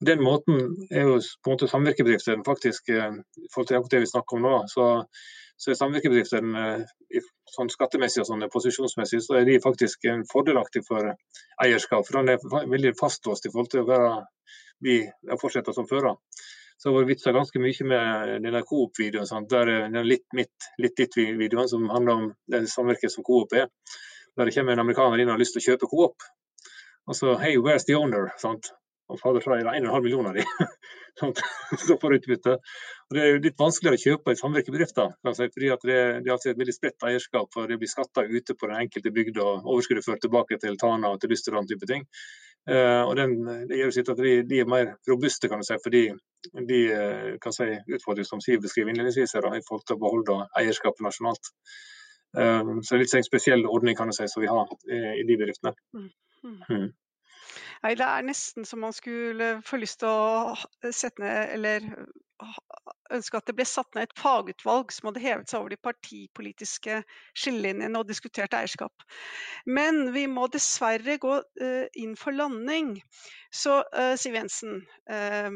Og 0.00 0.06
Den 0.08 0.24
måten 0.24 0.56
er 0.90 1.06
jo 1.06 1.20
på 1.20 1.50
en 1.50 1.54
måte 1.54 1.68
samvirkebedriften 1.70 2.42
faktisk, 2.48 2.88
eh, 2.88 3.20
i 3.44 3.48
forhold 3.54 3.68
til 3.68 3.84
det 3.92 4.00
vi 4.02 4.10
snakker 4.10 4.36
om 4.36 4.48
nå, 4.48 4.56
så 4.74 4.88
så 5.62 5.70
er 5.70 5.78
samvirkebedriftene 5.78 6.62
eh, 6.82 7.26
sånn 7.52 7.70
skattemessig 7.70 8.24
og 8.24 8.28
sånn 8.32 8.48
posisjonsmessig, 8.50 9.20
så 9.22 9.38
er 9.38 9.46
de 9.46 9.60
faktisk 9.62 10.08
fordelaktige 10.30 10.86
for 10.88 11.12
eierskap. 11.62 12.08
For 12.08 12.18
de 12.18 12.34
er 12.34 12.72
veldig 12.72 12.96
fastlåst 12.98 13.46
i 13.46 13.52
forhold 13.52 13.70
til 13.70 13.84
å 13.84 13.90
være, 13.92 14.10
bli, 14.82 14.98
fortsette 15.38 15.74
som 15.76 15.86
før. 15.86 16.10
Så 16.82 16.90
har 16.90 17.04
vi 17.04 17.12
vitsa 17.12 17.30
ganske 17.30 17.62
mye 17.62 17.86
med 17.86 18.32
denne 18.42 18.64
Coop-videoen. 18.66 19.46
Der 19.52 19.70
den 19.84 20.00
litt 20.08 20.26
mitt, 20.34 20.70
litt 20.82 20.98
ditt-videoen 20.98 21.70
som 21.70 21.86
handler 21.94 22.18
om 22.18 22.28
det 22.50 22.64
samvirket 22.72 23.14
som 23.14 23.22
Coop 23.22 23.54
er. 23.54 23.70
Der 24.34 24.50
kommer 24.50 24.74
en 24.74 24.82
amerikaner 24.82 25.22
inn 25.22 25.30
og 25.30 25.36
har 25.36 25.44
lyst 25.44 25.54
til 25.54 25.62
å 25.62 25.68
kjøpe 25.70 25.90
Coop. 25.92 26.26
Og 27.06 27.18
så 27.18 27.36
Hey, 27.38 27.54
where's 27.62 27.86
the 27.86 27.94
owner? 27.94 28.32
Sant? 28.42 28.72
Og 29.12 29.20
fader 29.20 29.44
fra 29.44 29.58
1,5 29.60 30.04
millioner 30.04 30.38
de. 30.38 30.44
som 31.86 31.98
får 32.00 32.14
utbytte. 32.14 32.54
Og 33.08 33.16
det 33.16 33.22
er 33.22 33.34
jo 33.34 33.40
litt 33.44 33.58
vanskeligere 33.60 33.98
å 33.98 34.02
kjøpe 34.02 34.32
i 34.32 34.38
samvirkebedrifter, 34.40 35.10
si, 35.36 35.48
fordi 35.52 35.68
det, 35.84 35.98
det 36.24 36.30
er 36.30 36.36
altså 36.36 36.52
et 36.52 36.62
veldig 36.62 36.76
spredt 36.76 37.06
eierskap. 37.08 37.50
for 37.52 37.68
Det 37.68 37.78
blir 37.80 37.90
skatta 37.90 38.24
ute 38.24 38.56
på 38.56 38.70
den 38.70 38.86
enkelte 38.86 39.12
bygda, 39.12 39.48
overskuddet 39.60 40.06
ført 40.06 40.24
tilbake 40.24 40.58
til 40.62 40.78
Tana 40.80 41.12
og 41.12 41.20
til 41.20 41.32
Lyster 41.34 41.56
og 41.56 41.62
den 41.62 41.74
type 41.74 41.90
ting. 41.90 42.08
Uh, 42.62 43.02
og 43.08 43.16
den, 43.18 43.32
det 43.66 43.80
gjør 43.80 43.90
sitt 43.90 44.10
at 44.12 44.20
de, 44.22 44.36
de, 44.46 44.60
er 44.62 44.68
mer 44.70 44.92
robuste, 45.10 45.48
kan 45.50 45.58
du 45.58 45.66
si, 45.66 45.74
fordi 45.82 46.02
de 46.70 46.78
uh, 46.94 47.32
kan 47.42 47.54
si, 47.54 47.66
utfordringer 47.90 48.28
som 48.28 48.42
Siv 48.44 48.62
beskriver 48.62 48.92
innledningsvis, 48.92 49.34
her, 49.34 49.48
i 49.58 49.64
forhold 49.66 49.82
til 49.88 49.98
å 49.98 50.02
beholde 50.04 50.38
eierskapet 50.60 51.02
nasjonalt. 51.02 51.50
Um, 52.32 52.78
så 52.80 52.94
det 52.94 53.00
er 53.00 53.02
litt 53.02 53.16
en 53.18 53.26
spesiell 53.26 53.66
ordning 53.66 53.98
kan 53.98 54.08
du 54.08 54.16
si, 54.16 54.30
som 54.30 54.44
vi 54.44 54.48
har 54.48 54.70
i 54.88 55.26
de 55.26 55.36
bedriftene. 55.40 55.74
Mm. 55.98 56.92
Nei, 57.82 57.94
det 57.98 58.06
er 58.06 58.26
nesten 58.26 58.66
så 58.68 58.78
man 58.78 58.94
skulle 58.94 59.56
få 59.66 59.80
lyst 59.82 60.02
til 60.02 60.10
å 60.10 60.90
sette 60.94 61.22
ned, 61.22 61.54
eller 61.56 61.88
ønske 63.12 63.38
at 63.38 63.48
det 63.48 63.54
ble 63.58 63.66
satt 63.68 63.90
ned 63.94 64.08
et 64.08 64.18
fagutvalg 64.18 64.92
som 64.94 65.10
hadde 65.10 65.22
hevet 65.22 65.50
seg 65.50 65.60
over 65.60 65.74
de 65.74 65.80
partipolitiske 65.84 67.00
skillelinjene 67.38 68.00
og 68.00 68.08
diskutert 68.08 68.54
eierskap. 68.56 69.04
Men 69.66 70.12
vi 70.14 70.26
må 70.30 70.48
dessverre 70.52 71.18
gå 71.22 71.38
uh, 71.42 71.84
inn 71.98 72.16
for 72.18 72.34
landing. 72.36 72.96
Så 73.52 73.80
uh, 73.82 74.14
Siv 74.20 74.38
Jensen, 74.38 74.82
uh, 75.10 75.50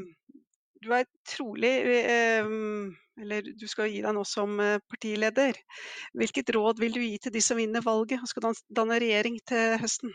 du 0.85 0.93
er 0.93 1.09
trolig 1.27 1.73
eller 3.17 3.47
du 3.57 3.65
skal 3.67 3.89
gi 3.89 4.03
deg 4.05 4.13
nå 4.13 4.23
som 4.29 4.59
partileder. 4.93 5.57
Hvilket 6.21 6.53
råd 6.53 6.83
vil 6.83 6.93
du 6.95 7.01
gi 7.01 7.17
til 7.25 7.33
de 7.33 7.41
som 7.43 7.57
vinner 7.59 7.83
valget 7.83 8.21
og 8.21 8.29
skal 8.29 8.53
danne 8.77 8.99
regjering 9.01 9.41
til 9.49 9.81
høsten? 9.81 10.13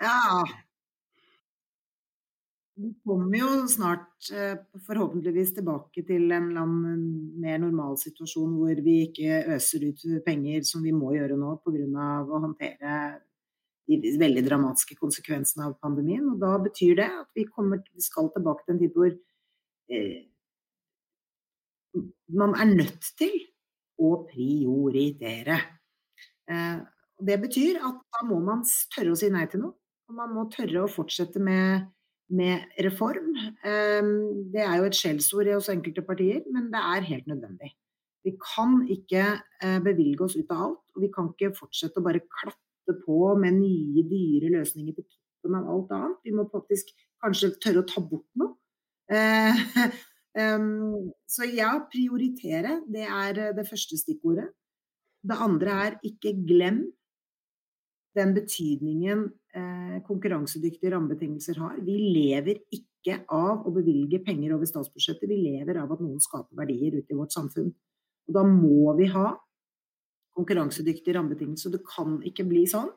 Ja. 0.00 0.46
Vi 2.78 2.94
kommer 3.04 3.38
jo 3.38 3.68
snart 3.68 4.28
eh, 4.30 4.58
forhåpentligvis 4.86 5.50
tilbake 5.56 6.04
til 6.06 6.30
en 6.30 6.52
eller 6.52 6.68
mer 7.42 7.56
normal 7.58 7.96
situasjon 7.98 8.52
hvor 8.60 8.82
vi 8.84 9.00
ikke 9.08 9.40
øser 9.56 9.88
ut 9.88 10.04
penger 10.26 10.62
som 10.68 10.84
vi 10.86 10.92
må 10.94 11.10
gjøre 11.16 11.38
nå 11.40 11.56
pga. 11.64 12.10
å 12.22 12.42
håndtere 12.44 12.92
de 13.88 14.12
veldig 14.20 14.44
dramatiske 14.46 14.94
konsekvensene 15.00 15.66
av 15.66 15.78
pandemien. 15.82 16.28
Og 16.30 16.38
da 16.38 16.52
betyr 16.62 17.00
det 17.00 17.08
at 17.08 17.28
vi, 17.34 17.48
kommer, 17.50 17.82
skal 17.98 18.30
tilbake 18.34 18.64
til 18.64 18.76
en 18.76 18.80
tid 18.84 18.94
hvor 18.94 19.10
eh, 19.90 20.22
man 22.38 22.54
er 22.54 22.70
nødt 22.70 23.10
til 23.18 23.34
å 23.98 24.12
prioritere. 24.28 25.58
Eh, 26.46 26.78
det 27.18 27.42
betyr 27.42 27.82
at 27.82 28.02
da 28.14 28.24
må 28.28 28.38
man 28.44 28.62
tørre 28.94 29.16
å 29.16 29.18
si 29.18 29.34
nei 29.34 29.48
til 29.50 29.66
noe. 29.66 29.74
Og 30.08 30.16
man 30.16 30.32
må 30.32 30.46
tørre 30.52 30.86
å 30.86 30.90
fortsette 30.90 31.40
med, 31.42 31.88
med 32.32 32.80
reform. 32.86 33.28
Ehm, 33.68 34.48
det 34.54 34.62
er 34.64 34.78
jo 34.80 34.88
et 34.88 34.96
skjellsord 34.96 35.50
hos 35.52 35.68
enkelte 35.72 36.04
partier, 36.06 36.40
men 36.54 36.70
det 36.72 36.80
er 36.80 37.08
helt 37.10 37.28
nødvendig. 37.28 37.74
Vi 38.24 38.32
kan 38.40 38.80
ikke 38.88 39.26
eh, 39.36 39.78
bevilge 39.84 40.24
oss 40.24 40.38
ut 40.38 40.48
av 40.54 40.64
alt, 40.64 40.82
og 40.96 41.04
vi 41.04 41.12
kan 41.12 41.28
ikke 41.32 41.52
fortsette 41.58 42.00
å 42.00 42.06
bare 42.06 42.24
klatte 42.24 42.96
på 43.04 43.34
med 43.40 43.60
nye, 43.60 44.04
dyre 44.08 44.52
løsninger 44.56 44.96
på 44.96 45.04
toppen 45.04 45.60
av 45.60 45.68
alt 45.74 45.96
annet. 45.98 46.20
Vi 46.24 46.36
må 46.36 46.48
faktisk 46.52 46.90
kanskje 47.22 47.52
tørre 47.60 47.84
å 47.84 47.88
ta 47.92 48.00
bort 48.00 48.28
noe. 48.40 48.56
Eh, 49.12 49.64
ehm, 50.40 51.10
så 51.28 51.52
ja, 51.52 51.74
prioritere, 51.92 52.80
det 52.88 53.04
er 53.04 53.52
det 53.60 53.68
første 53.68 54.00
stikkordet. 54.00 54.48
Det 55.28 55.36
andre 55.44 55.82
er 55.84 56.00
ikke 56.06 56.32
glem 56.48 56.86
den 58.18 58.34
betydningen 58.34 59.28
eh, 59.28 59.47
konkurransedyktige 60.06 60.92
rammebetingelser 60.92 61.58
har. 61.62 61.76
Vi 61.84 61.96
lever 62.14 62.62
ikke 62.74 63.20
av 63.32 63.66
å 63.66 63.72
bevilge 63.74 64.20
penger 64.24 64.54
over 64.56 64.68
statsbudsjettet, 64.68 65.28
vi 65.30 65.40
lever 65.44 65.80
av 65.82 65.92
at 65.94 66.02
noen 66.04 66.22
skaper 66.22 66.58
verdier 66.58 66.98
ute 66.98 67.14
i 67.14 67.18
vårt 67.18 67.34
samfunn. 67.34 67.70
Og 68.28 68.36
da 68.36 68.44
må 68.46 68.94
vi 68.98 69.08
ha 69.12 69.32
konkurransedyktige 70.38 71.16
rammebetingelser. 71.16 71.74
Det 71.74 71.84
kan 71.88 72.18
ikke 72.26 72.46
bli 72.48 72.64
sånn 72.70 72.90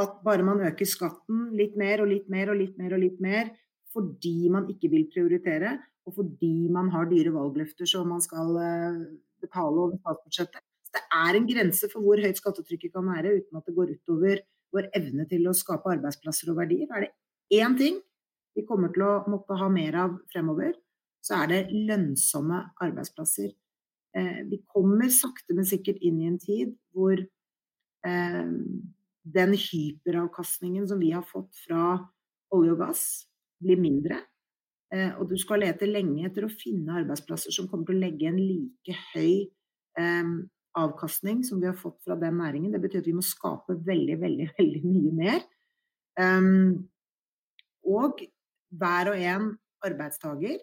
at 0.00 0.20
bare 0.26 0.46
man 0.46 0.62
øker 0.66 0.88
skatten 0.88 1.50
litt 1.58 1.76
mer 1.78 2.02
og 2.02 2.10
litt 2.10 2.30
mer 2.32 2.50
og 2.50 2.58
litt 2.58 2.78
mer 2.80 2.96
og 2.96 3.02
litt 3.04 3.20
mer 3.22 3.52
fordi 3.94 4.48
man 4.50 4.64
ikke 4.72 4.88
vil 4.90 5.04
prioritere, 5.06 5.76
og 6.02 6.16
fordi 6.16 6.66
man 6.74 6.88
har 6.90 7.06
dyre 7.06 7.30
valgløfter 7.30 7.86
som 7.86 8.08
man 8.10 8.22
skal 8.24 8.56
eh, 8.58 8.96
betale 9.44 9.84
over 9.84 10.00
statsbudsjettet, 10.00 10.64
det 10.94 11.02
er 11.14 11.38
en 11.38 11.46
grense 11.46 11.88
for 11.92 12.02
hvor 12.02 12.18
høyt 12.22 12.40
skattetrykket 12.40 12.94
kan 12.94 13.06
være 13.06 13.36
uten 13.38 13.58
at 13.58 13.68
det 13.68 13.76
går 13.76 13.94
utover 13.94 14.42
vår 14.74 14.90
evne 14.96 15.26
til 15.30 15.46
å 15.48 15.56
skape 15.56 15.92
arbeidsplasser 15.94 16.50
og 16.52 16.58
verdier. 16.62 16.90
Er 16.90 17.06
det 17.06 17.60
én 17.62 17.76
ting 17.78 18.00
vi 18.54 18.64
kommer 18.66 18.92
til 18.94 19.06
å 19.06 19.12
måtte 19.30 19.56
ha 19.58 19.68
mer 19.72 19.96
av 20.04 20.16
fremover, 20.32 20.74
så 21.24 21.42
er 21.42 21.50
det 21.50 21.60
lønnsomme 21.88 22.60
arbeidsplasser. 22.84 23.52
Eh, 24.14 24.42
vi 24.50 24.60
kommer 24.70 25.10
sakte, 25.10 25.56
men 25.56 25.66
sikkert 25.66 26.02
inn 26.04 26.20
i 26.22 26.28
en 26.28 26.38
tid 26.38 26.74
hvor 26.94 27.18
eh, 27.18 28.50
den 29.24 29.56
hyperavkastningen 29.58 30.86
som 30.90 31.00
vi 31.00 31.10
har 31.14 31.24
fått 31.26 31.56
fra 31.64 31.96
olje 32.54 32.76
og 32.76 32.82
gass, 32.84 33.04
blir 33.64 33.80
mindre. 33.80 34.20
Eh, 34.94 35.10
og 35.18 35.30
du 35.30 35.36
skal 35.40 35.64
lete 35.64 35.88
lenge 35.88 36.28
etter 36.28 36.46
å 36.46 36.52
finne 36.52 37.00
arbeidsplasser 37.00 37.54
som 37.54 37.66
kommer 37.70 37.88
til 37.88 37.98
å 37.98 38.04
legge 38.04 38.28
en 38.28 38.38
like 38.38 38.98
høy 39.14 39.48
eh, 39.98 40.34
avkastning 40.78 41.42
som 41.46 41.60
vi 41.62 41.68
har 41.68 41.76
fått 41.78 42.00
fra 42.04 42.16
den 42.18 42.38
næringen. 42.40 42.72
Det 42.72 42.82
betyr 42.82 43.02
at 43.02 43.08
vi 43.08 43.16
må 43.16 43.24
skape 43.24 43.76
veldig, 43.86 44.18
veldig, 44.20 44.48
veldig 44.58 44.82
mye 44.86 45.12
mer. 45.18 45.44
Um, 46.18 46.88
og 47.84 48.22
hver 48.74 49.10
og 49.12 49.20
en 49.20 49.50
arbeidstaker 49.84 50.58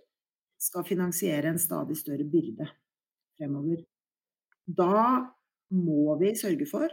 skal 0.61 0.85
finansiere 0.87 1.51
en 1.51 1.59
stadig 1.61 1.97
større 1.99 2.25
byrde 2.27 2.67
fremover. 3.37 3.81
Da 4.65 5.27
må 5.71 6.15
vi 6.21 6.35
sørge 6.37 6.67
for 6.69 6.87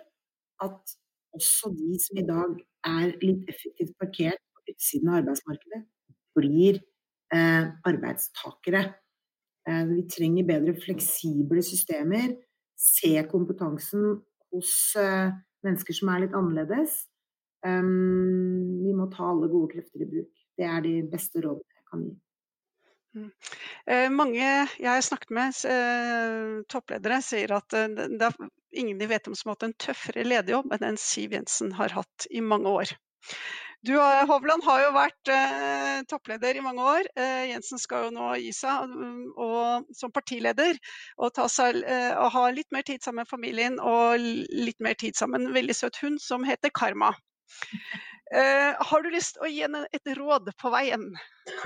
at 0.64 0.96
også 1.36 1.70
de 1.76 1.98
som 2.02 2.18
i 2.18 2.26
dag 2.26 2.54
er 2.88 3.12
litt 3.22 3.50
effektivt 3.50 3.94
parkert 4.00 4.40
på 4.54 4.72
utsiden 4.72 5.10
av 5.10 5.20
arbeidsmarkedet, 5.20 5.82
blir 6.38 6.80
eh, 7.34 7.68
arbeidstakere. 7.88 8.82
Eh, 9.68 9.84
vi 9.90 10.04
trenger 10.10 10.48
bedre 10.48 10.74
fleksible 10.80 11.62
systemer. 11.66 12.32
Se 12.78 13.12
kompetansen 13.30 14.20
hos 14.54 14.72
eh, 14.96 15.34
mennesker 15.66 15.96
som 15.96 16.12
er 16.12 16.24
litt 16.24 16.36
annerledes. 16.38 17.02
Um, 17.66 18.78
vi 18.84 18.94
må 18.94 19.08
ta 19.10 19.26
alle 19.32 19.48
gode 19.50 19.72
krefter 19.72 20.04
i 20.04 20.08
bruk. 20.08 20.30
Det 20.58 20.66
er 20.66 20.82
de 20.84 20.94
beste 21.10 21.42
rådene 21.42 21.74
jeg 21.74 21.86
kan 21.90 22.04
gi. 22.04 22.14
Mm. 23.18 23.28
Eh, 23.88 24.06
mange 24.14 24.44
jeg 24.44 24.86
har 24.86 25.02
snakket 25.02 25.34
med, 25.34 25.58
eh, 25.66 26.62
toppledere, 26.70 27.18
sier 27.24 27.56
at 27.56 27.74
det 27.74 28.28
er 28.28 28.36
ingen 28.78 29.00
de 29.00 29.08
vet 29.10 29.26
om 29.26 29.34
som 29.34 29.50
har 29.50 29.58
hatt 29.58 29.68
en 29.70 29.78
tøffere 29.80 30.26
lederjobb 30.26 30.74
enn 30.76 30.84
den 30.84 31.00
Siv 31.00 31.34
Jensen 31.34 31.72
har 31.78 31.96
hatt 31.96 32.28
i 32.30 32.44
mange 32.44 32.70
år. 32.70 32.94
Du 33.86 33.92
Hovland 33.94 34.64
har 34.66 34.80
jo 34.82 34.88
vært 34.96 35.30
eh, 35.30 36.00
toppleder 36.10 36.56
i 36.58 36.62
mange 36.64 36.82
år. 36.82 37.06
Eh, 37.14 37.44
Jensen 37.52 37.78
skal 37.78 38.08
jo 38.08 38.14
nå 38.16 38.32
gi 38.42 38.50
seg 38.54 38.90
og, 39.38 39.86
som 39.94 40.10
partileder 40.14 40.74
og, 41.22 41.38
seg, 41.52 41.78
eh, 41.86 42.10
og, 42.16 42.32
ha 42.34 42.48
litt 42.54 42.66
mer 42.74 42.82
tid 42.88 43.04
sammen 43.04 43.22
med 43.22 43.30
familien 43.30 43.78
og 43.78 44.18
litt 44.18 44.82
mer 44.82 44.98
tid 44.98 45.14
sammen 45.18 45.44
med 45.44 45.52
en 45.52 45.58
veldig 45.60 45.78
søt 45.78 46.00
hund 46.02 46.18
som 46.22 46.46
heter 46.48 46.74
Karma. 46.74 47.12
Eh, 48.34 48.74
har 48.90 49.04
du 49.04 49.12
lyst 49.14 49.36
til 49.36 49.46
å 49.46 49.52
gi 49.52 49.62
henne 49.62 49.84
et 49.94 50.10
råd 50.18 50.50
på 50.58 50.72
veien? 50.74 51.06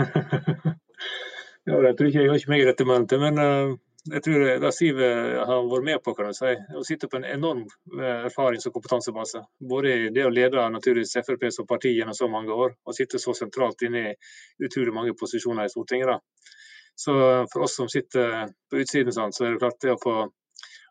ja, 1.68 1.80
jeg 1.88 1.96
tror 1.96 2.10
ikke 2.10 2.20
jeg 2.20 2.28
har 2.28 2.38
ikke 2.42 2.52
meg 2.52 2.66
i 2.66 2.68
dette 2.68 2.86
møtet, 2.92 3.18
men 3.24 3.40
uh, 3.40 3.72
jeg 4.10 4.22
tror 4.22 4.44
det 4.60 4.72
Siv 4.74 4.98
har 4.98 5.68
vært 5.70 5.86
med 5.86 6.00
på, 6.02 6.14
kan 6.18 6.30
du 6.30 6.34
si, 6.34 6.52
å 6.74 6.82
sitte 6.86 7.06
på 7.10 7.20
en 7.20 7.26
enorm 7.28 7.62
eh, 8.00 8.24
erfarings- 8.26 8.66
og 8.66 8.74
kompetansebase. 8.74 9.44
Både 9.70 9.92
i 9.94 10.08
det 10.14 10.24
å 10.26 10.32
lede 10.32 10.64
naturligvis 10.74 11.20
Frp 11.22 11.46
som 11.54 11.68
parti 11.68 11.92
gjennom 11.94 12.16
så 12.18 12.26
mange 12.30 12.50
år, 12.50 12.74
og 12.82 12.96
sitte 12.96 13.20
så 13.22 13.34
sentralt 13.38 13.84
inne 13.86 14.02
i 14.10 14.14
utrolig 14.66 14.94
mange 14.94 15.14
posisjoner 15.18 15.68
i 15.68 15.72
Stortinget. 15.72 16.10
da. 16.10 16.18
Så 16.98 17.14
for 17.52 17.64
oss 17.68 17.76
som 17.78 17.88
sitter 17.88 18.50
på 18.70 18.82
utsiden, 18.82 19.12
så 19.14 19.46
er 19.46 19.54
det 19.54 19.62
klart 19.62 19.80
det 19.80 19.94
å 19.94 20.00
få 20.02 20.16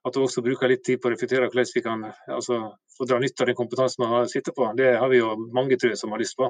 at 0.02 0.16
vi 0.18 0.24
også 0.24 0.42
bruker 0.42 0.72
litt 0.72 0.82
tid 0.86 1.02
på 1.02 1.10
å 1.10 1.14
reflektere 1.14 1.46
hvordan 1.52 1.76
vi 1.76 1.84
kan 1.86 2.08
altså, 2.10 2.62
få 2.98 3.06
dra 3.06 3.20
nytte 3.22 3.44
av 3.44 3.52
den 3.52 3.60
kompetansen 3.60 4.02
man 4.08 4.30
sitter 4.30 4.56
på. 4.56 4.72
Det 4.78 4.96
har 4.98 5.12
vi 5.12 5.20
jo 5.20 5.36
mange 5.54 5.78
tror 5.78 5.94
jeg, 5.94 6.00
som 6.00 6.16
har 6.16 6.24
lyst 6.24 6.40
på. 6.40 6.50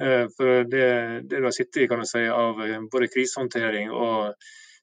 Eh, 0.00 0.24
for 0.36 0.64
det, 0.70 0.86
det 1.28 1.42
du 1.42 1.44
har 1.44 1.52
sittet 1.52 1.82
i 1.82 1.88
kan 1.90 2.00
du 2.00 2.08
si, 2.08 2.22
av 2.32 2.62
eh, 2.64 2.78
både 2.92 3.10
krisehåndtering 3.12 3.92
og 3.92 4.32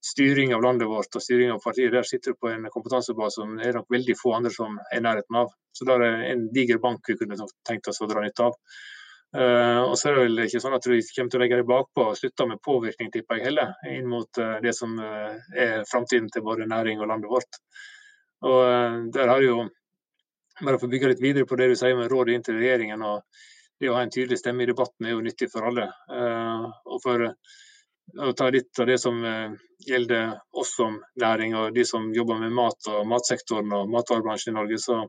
styring 0.05 0.53
av 0.55 0.61
landet 0.63 0.87
vårt 0.87 1.15
og 1.15 1.23
styring 1.23 1.51
av 1.51 1.59
partiet, 1.63 1.91
der 1.91 2.07
sitter 2.07 2.31
du 2.31 2.39
på 2.39 2.51
en 2.51 2.67
kompetansebase 2.71 3.41
som 3.41 3.57
er 3.59 3.75
nok 3.75 3.89
veldig 3.91 4.15
få 4.19 4.37
andre 4.37 4.51
som 4.53 4.77
er 4.91 5.01
i 5.01 5.03
nærheten 5.03 5.39
av. 5.41 5.51
Så 5.75 5.87
da 5.87 5.97
er 5.97 6.05
det 6.05 6.29
en 6.31 6.45
diger 6.55 6.79
bank 6.83 7.07
vi 7.07 7.17
kunne 7.19 7.37
tenkt 7.67 7.91
oss 7.91 7.99
å 8.01 8.07
dra 8.09 8.23
nytte 8.23 8.47
av. 8.47 8.55
Uh, 9.29 9.85
og 9.85 9.93
så 9.99 10.09
er 10.09 10.15
det 10.15 10.21
vel 10.23 10.41
ikke 10.47 10.61
sånn 10.63 10.73
at 10.73 10.87
vi 10.89 11.03
kommer 11.05 11.29
til 11.29 11.37
å 11.37 11.41
legge 11.43 11.59
det 11.59 11.67
bakpå 11.69 12.05
og 12.09 12.15
slutte 12.17 12.47
med 12.49 12.61
påvirkning, 12.65 13.11
tipper 13.13 13.37
jeg 13.37 13.51
heller, 13.51 13.75
inn 13.91 14.07
mot 14.09 14.39
uh, 14.41 14.55
det 14.63 14.73
som 14.73 14.95
uh, 14.97 15.35
er 15.53 15.83
framtiden 15.85 16.31
til 16.33 16.45
både 16.47 16.65
næring 16.69 17.03
og 17.03 17.11
landet 17.11 17.29
vårt. 17.29 17.59
Og 18.49 19.11
der 19.13 19.27
har 19.27 19.43
jo 19.43 19.65
bare 20.63 20.79
for 20.79 20.87
å 20.87 20.91
bygge 20.91 21.11
litt 21.11 21.21
videre 21.21 21.45
på 21.45 21.57
det 21.59 21.67
du 21.69 21.77
sier 21.77 21.97
med 21.99 22.07
rådet 22.09 22.37
inn 22.37 22.45
til 22.47 22.55
regjeringen. 22.55 23.03
og 23.03 23.27
Det 23.77 23.91
å 23.91 23.97
ha 23.97 24.03
en 24.05 24.13
tydelig 24.15 24.39
stemme 24.39 24.63
i 24.63 24.69
debatten 24.69 25.05
er 25.05 25.11
jo 25.11 25.23
nyttig 25.25 25.49
for 25.51 25.67
alle. 25.67 25.89
og 26.87 27.01
for 27.03 27.25
å 28.17 28.31
ta 28.33 28.49
litt 28.49 28.79
av 28.79 28.87
det 28.89 28.97
som 29.01 29.19
gjelder 29.85 30.39
oss 30.57 30.75
som 30.75 30.97
næring 31.21 31.55
og 31.59 31.75
de 31.75 31.85
som 31.85 32.07
jobber 32.15 32.39
med 32.41 32.55
mat 32.55 32.89
og 32.91 33.05
matsektoren 33.07 33.71
og 33.77 33.91
matvarebransjen 33.93 34.53
i 34.53 34.57
Norge, 34.57 34.79
så 34.81 35.03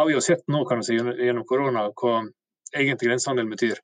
har 0.00 0.06
vi 0.06 0.14
jo 0.14 0.22
sett 0.24 0.46
nå 0.48 0.62
kan 0.68 0.80
du 0.80 0.86
si, 0.86 0.96
gjennom 0.96 1.44
korona 1.48 1.88
hva 1.90 2.14
egentlig 2.72 3.10
grensehandel 3.10 3.50
betyr. 3.50 3.80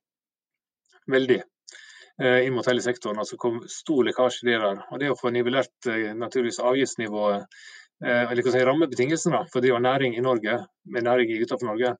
Veldig. 1.11 1.41
Eh, 2.23 2.47
inn 2.47 2.55
mot 2.55 2.65
hele 2.65 2.81
sektoren. 2.81 3.19
altså 3.21 3.37
kom 3.37 3.59
Stor 3.69 4.07
lekkasje 4.07 4.47
der. 4.47 4.63
Og 4.91 4.99
det 4.99 5.11
å 5.13 5.17
få 5.19 5.29
nivellert 5.33 5.89
eh, 5.91 6.15
naturligvis 6.17 6.59
avgiftsnivået, 6.65 7.59
eh, 8.05 8.23
eller 8.31 8.41
hva 8.41 8.55
si, 8.55 8.63
rammebetingelsene 8.65 9.43
for 9.53 9.61
det 9.61 9.75
å 9.75 9.81
næring 9.83 10.17
i 10.17 10.25
Norge 10.25 10.57
med 10.89 11.05
næring 11.05 11.35
utenfor 11.37 11.69
Norge, 11.69 11.93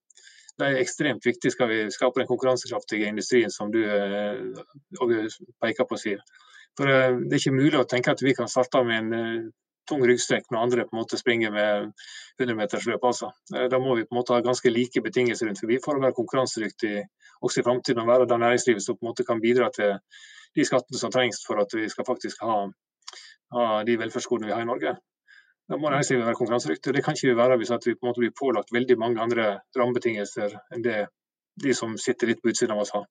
det 0.57 0.67
er 0.67 0.81
ekstremt 0.81 1.25
viktig 1.25 1.51
skal 1.53 1.69
vi 1.69 1.79
skape 1.93 2.21
den 2.21 2.29
konkurransekraftige 2.29 3.09
industrien 3.11 3.51
som 3.53 3.71
du 3.71 3.81
peker 5.61 5.85
på, 5.85 5.99
Siv. 6.01 6.23
For 6.77 6.89
Det 6.89 7.33
er 7.33 7.39
ikke 7.39 7.55
mulig 7.57 7.79
å 7.79 7.87
tenke 7.89 8.13
at 8.13 8.21
vi 8.21 8.33
kan 8.37 8.49
starte 8.49 8.83
med 8.85 9.13
en 9.13 9.51
tung 9.87 10.03
ryggstrekk 10.05 10.49
når 10.51 10.63
andre 10.63 10.85
på 10.87 10.95
en 10.95 11.01
måte 11.01 11.19
springer 11.19 11.53
med 11.53 11.91
100-metersløp. 12.41 13.03
Altså. 13.07 13.31
Eh, 13.55 13.67
da 13.71 13.79
må 13.81 13.95
vi 13.95 14.05
på 14.05 14.15
en 14.15 14.19
måte 14.19 14.35
ha 14.35 14.43
ganske 14.45 14.71
like 14.73 15.03
betingelser 15.03 15.49
rundt 15.49 15.61
forbi 15.63 15.79
for 15.83 15.97
å 15.97 16.03
være 16.03 16.17
konkurransedyktig 16.17 16.95
også 17.41 17.61
i 17.61 17.67
framtiden. 17.67 18.03
Og 18.03 18.11
være 18.11 18.29
det 18.29 18.39
næringslivet 18.43 18.83
som 18.83 18.97
på 18.97 19.05
en 19.05 19.11
måte 19.11 19.27
kan 19.27 19.43
bidra 19.43 19.69
til 19.75 19.97
de 20.57 20.65
skattene 20.67 20.99
som 20.99 21.13
trengs 21.13 21.43
for 21.47 21.61
at 21.63 21.73
vi 21.75 21.87
skal 21.91 22.07
faktisk 22.07 22.43
ha, 22.45 22.63
ha 23.55 23.67
de 23.87 23.99
velferdsgodene 24.01 24.51
vi 24.51 24.57
har 24.57 24.65
i 24.65 24.69
Norge. 24.69 24.97
Da 25.67 25.77
må 25.77 25.89
næringslivet 25.91 26.25
være 26.25 26.39
konkurransedyktig. 26.39 26.93
Det 26.95 27.03
kan 27.03 27.15
ikke 27.17 27.27
vi 27.27 27.37
være 27.37 27.57
hvis 27.59 27.71
vi 27.71 27.95
på 27.95 28.05
en 28.05 28.09
måte 28.09 28.23
blir 28.23 28.35
pålagt 28.39 28.73
veldig 28.73 28.97
mange 28.97 29.21
andre 29.21 29.47
rammebetingelser 29.75 30.55
enn 30.73 30.85
det 30.85 30.97
de 31.63 31.73
som 31.73 31.97
sitter 31.97 32.31
litt 32.31 32.41
på 32.41 32.53
utsiden 32.53 32.75
av 32.75 32.83
oss 32.85 32.93
har. 32.95 33.05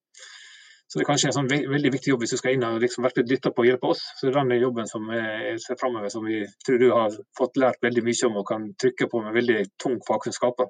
Så 0.87 0.99
det 0.99 1.03
er 1.03 1.09
kanskje 1.09 1.29
en 1.33 1.35
sånn 1.35 1.49
veldig 1.51 1.91
viktig 1.97 2.13
jobb 2.13 2.23
hvis 2.23 2.37
du 2.37 2.39
skal 2.39 2.55
inn 2.55 2.65
og 2.65 2.79
liksom 2.81 3.05
virkelig 3.05 3.27
dytte 3.29 3.51
på 3.53 3.65
og 3.65 3.69
hjelpe 3.69 3.89
oss. 3.91 4.05
Så 4.17 4.29
det 4.29 4.33
er 4.33 4.39
den 4.39 4.63
jobben 4.63 4.87
som 4.87 5.09
jeg 5.11 5.57
ser 5.65 5.79
framover, 5.81 6.13
som 6.15 6.25
vi 6.25 6.45
tror 6.67 6.79
du 6.79 6.87
har 6.93 7.17
fått 7.39 7.59
lært 7.59 7.83
veldig 7.83 8.05
mye 8.07 8.29
om 8.29 8.39
og 8.41 8.47
kan 8.53 8.69
trykke 8.79 9.09
på 9.11 9.23
med 9.25 9.35
veldig 9.35 9.59
tung 9.83 9.99
fagkunnskap. 10.07 10.63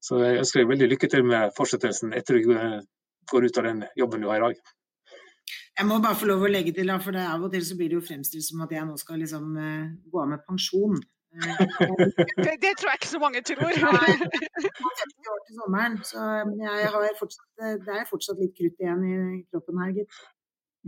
Så 0.00 0.22
jeg 0.22 0.40
ønsker 0.40 0.62
deg 0.62 0.72
veldig 0.72 0.88
lykke 0.94 1.12
til 1.12 1.28
med 1.28 1.52
fortsettelsen 1.58 2.16
etter 2.16 2.40
du 2.40 2.56
går 3.28 3.44
ut 3.44 3.60
av 3.60 3.68
den 3.68 3.84
jobben 4.00 4.24
du 4.24 4.30
har 4.32 4.40
i 4.40 4.46
dag. 4.48 4.64
Jeg 5.78 5.86
må 5.86 6.00
bare 6.02 6.18
få 6.18 6.26
lov 6.26 6.42
å 6.42 6.50
legge 6.50 6.72
til, 6.74 6.90
for 7.04 7.16
Av 7.22 7.44
og 7.46 7.52
til 7.54 7.62
så 7.66 7.76
blir 7.78 7.92
det 7.92 7.98
jo 8.00 8.06
fremstilt 8.06 8.46
som 8.46 8.64
at 8.64 8.72
jeg 8.74 8.86
nå 8.88 8.96
skal 8.98 9.20
liksom, 9.22 9.52
uh, 9.54 9.84
gå 10.10 10.22
av 10.22 10.32
med 10.32 10.42
pensjon. 10.48 10.96
det, 11.38 12.54
det, 12.64 12.72
tror 12.80 12.90
jeg 12.90 12.98
ikke 12.98 13.10
så 13.12 13.20
mange 13.22 13.42
tror. 13.46 13.76
Nei, 13.98 14.16
50 14.16 15.30
år 15.34 15.44
til 15.46 15.60
sommeren, 15.60 16.00
så 16.08 16.24
jeg 16.64 16.90
har 16.96 17.06
fortsatt, 17.20 17.46
det 17.84 17.94
er 17.94 18.10
fortsatt 18.10 18.42
litt 18.42 18.56
krutt 18.58 18.82
igjen 18.82 19.06
i 19.06 19.14
kroppen 19.52 19.78
her, 19.84 19.94
gitt. 20.00 20.20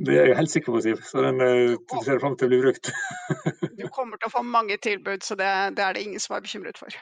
Det 0.01 0.17
er 0.17 0.31
jeg 0.31 0.39
helt 0.39 0.53
sikker 0.55 0.75
på, 0.75 0.83
Siv. 0.83 1.01
Så 1.05 1.23
den 1.23 1.39
ser 1.45 2.05
ser 2.07 2.21
fram 2.23 2.37
til 2.41 2.49
å 2.49 2.53
bli 2.53 2.61
brukt. 2.65 2.91
du 3.79 3.87
kommer 3.95 4.19
til 4.19 4.31
å 4.31 4.35
få 4.35 4.43
mange 4.47 4.79
tilbud, 4.83 5.23
så 5.27 5.39
det, 5.39 5.51
det 5.79 5.87
er 5.87 5.95
det 5.95 6.07
ingen 6.07 6.23
som 6.23 6.39
er 6.39 6.45
bekymret 6.47 6.81
for. 6.81 6.99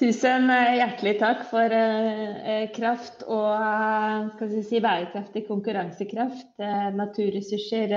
Tusen 0.00 0.48
eh, 0.48 0.78
hjertelig 0.78 1.18
takk 1.20 1.42
for 1.50 1.74
eh, 1.76 2.70
kraft 2.72 3.20
og 3.28 4.38
si, 4.40 4.78
bærekraftig 4.80 5.42
konkurransekraft. 5.44 6.54
Eh, 6.56 6.86
naturressurser, 6.96 7.92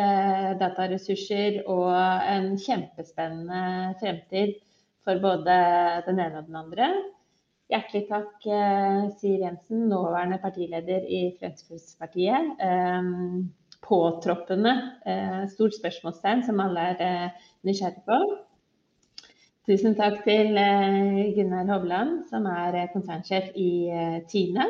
dataressurser 0.60 1.62
og 1.64 1.96
en 1.96 2.52
kjempespennende 2.60 3.96
fremtid 4.04 4.58
for 5.08 5.24
både 5.24 5.58
den 6.10 6.20
ene 6.20 6.44
og 6.44 6.52
den 6.52 6.60
andre. 6.66 6.92
Hjertelig 7.72 8.06
takk 8.12 8.50
Siv 9.22 9.40
Jensen, 9.40 9.88
nåværende 9.88 10.44
partileder 10.44 11.08
i 11.08 11.24
Fremskrittspartiet. 11.40 12.60
Påtroppende 13.84 14.76
stort 15.56 15.80
spørsmålstegn 15.80 16.44
som 16.46 16.60
alle 16.68 16.90
er 17.00 17.48
nysgjerrige 17.64 18.04
på. 18.12 18.20
Tusen 19.64 19.94
takk 19.96 20.26
til 20.26 20.58
eh, 20.60 21.30
Gunnar 21.38 21.70
Hovland, 21.72 22.18
som 22.28 22.44
er 22.52 22.76
eh, 22.82 22.90
konsernsjef 22.92 23.54
i 23.56 23.70
eh, 23.88 24.18
Tine. 24.28 24.66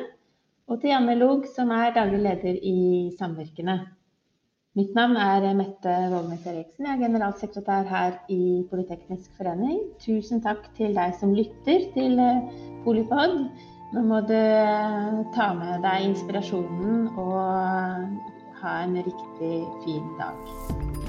Og 0.69 0.77
til 0.83 0.93
Janne 0.93 1.15
Log, 1.17 1.47
som 1.55 1.71
er 1.73 1.95
daglig 1.95 2.19
leder 2.21 2.59
i 2.61 3.09
Samvirkene. 3.17 3.79
Mitt 4.77 4.93
navn 4.93 5.17
er 5.17 5.47
Mette 5.57 5.95
Vågnes 6.13 6.45
Eriksen. 6.45 6.85
Jeg 6.85 6.93
er 6.93 7.01
generalsekretær 7.07 7.89
her 7.89 8.19
i 8.29 8.61
Politeknisk 8.69 9.33
forening. 9.37 9.81
Tusen 10.01 10.45
takk 10.45 10.69
til 10.77 10.93
deg 10.97 11.17
som 11.17 11.33
lytter 11.33 11.89
til 11.97 12.21
Polipod. 12.85 13.39
Nå 13.93 14.05
må 14.09 14.21
du 14.29 14.37
ta 15.33 15.51
med 15.57 15.81
deg 15.85 16.09
inspirasjonen 16.11 17.09
og 17.17 18.29
Ha 18.63 18.83
en 18.85 18.95
riktig 18.95 19.55
fin 19.83 20.05
dag. 20.19 21.02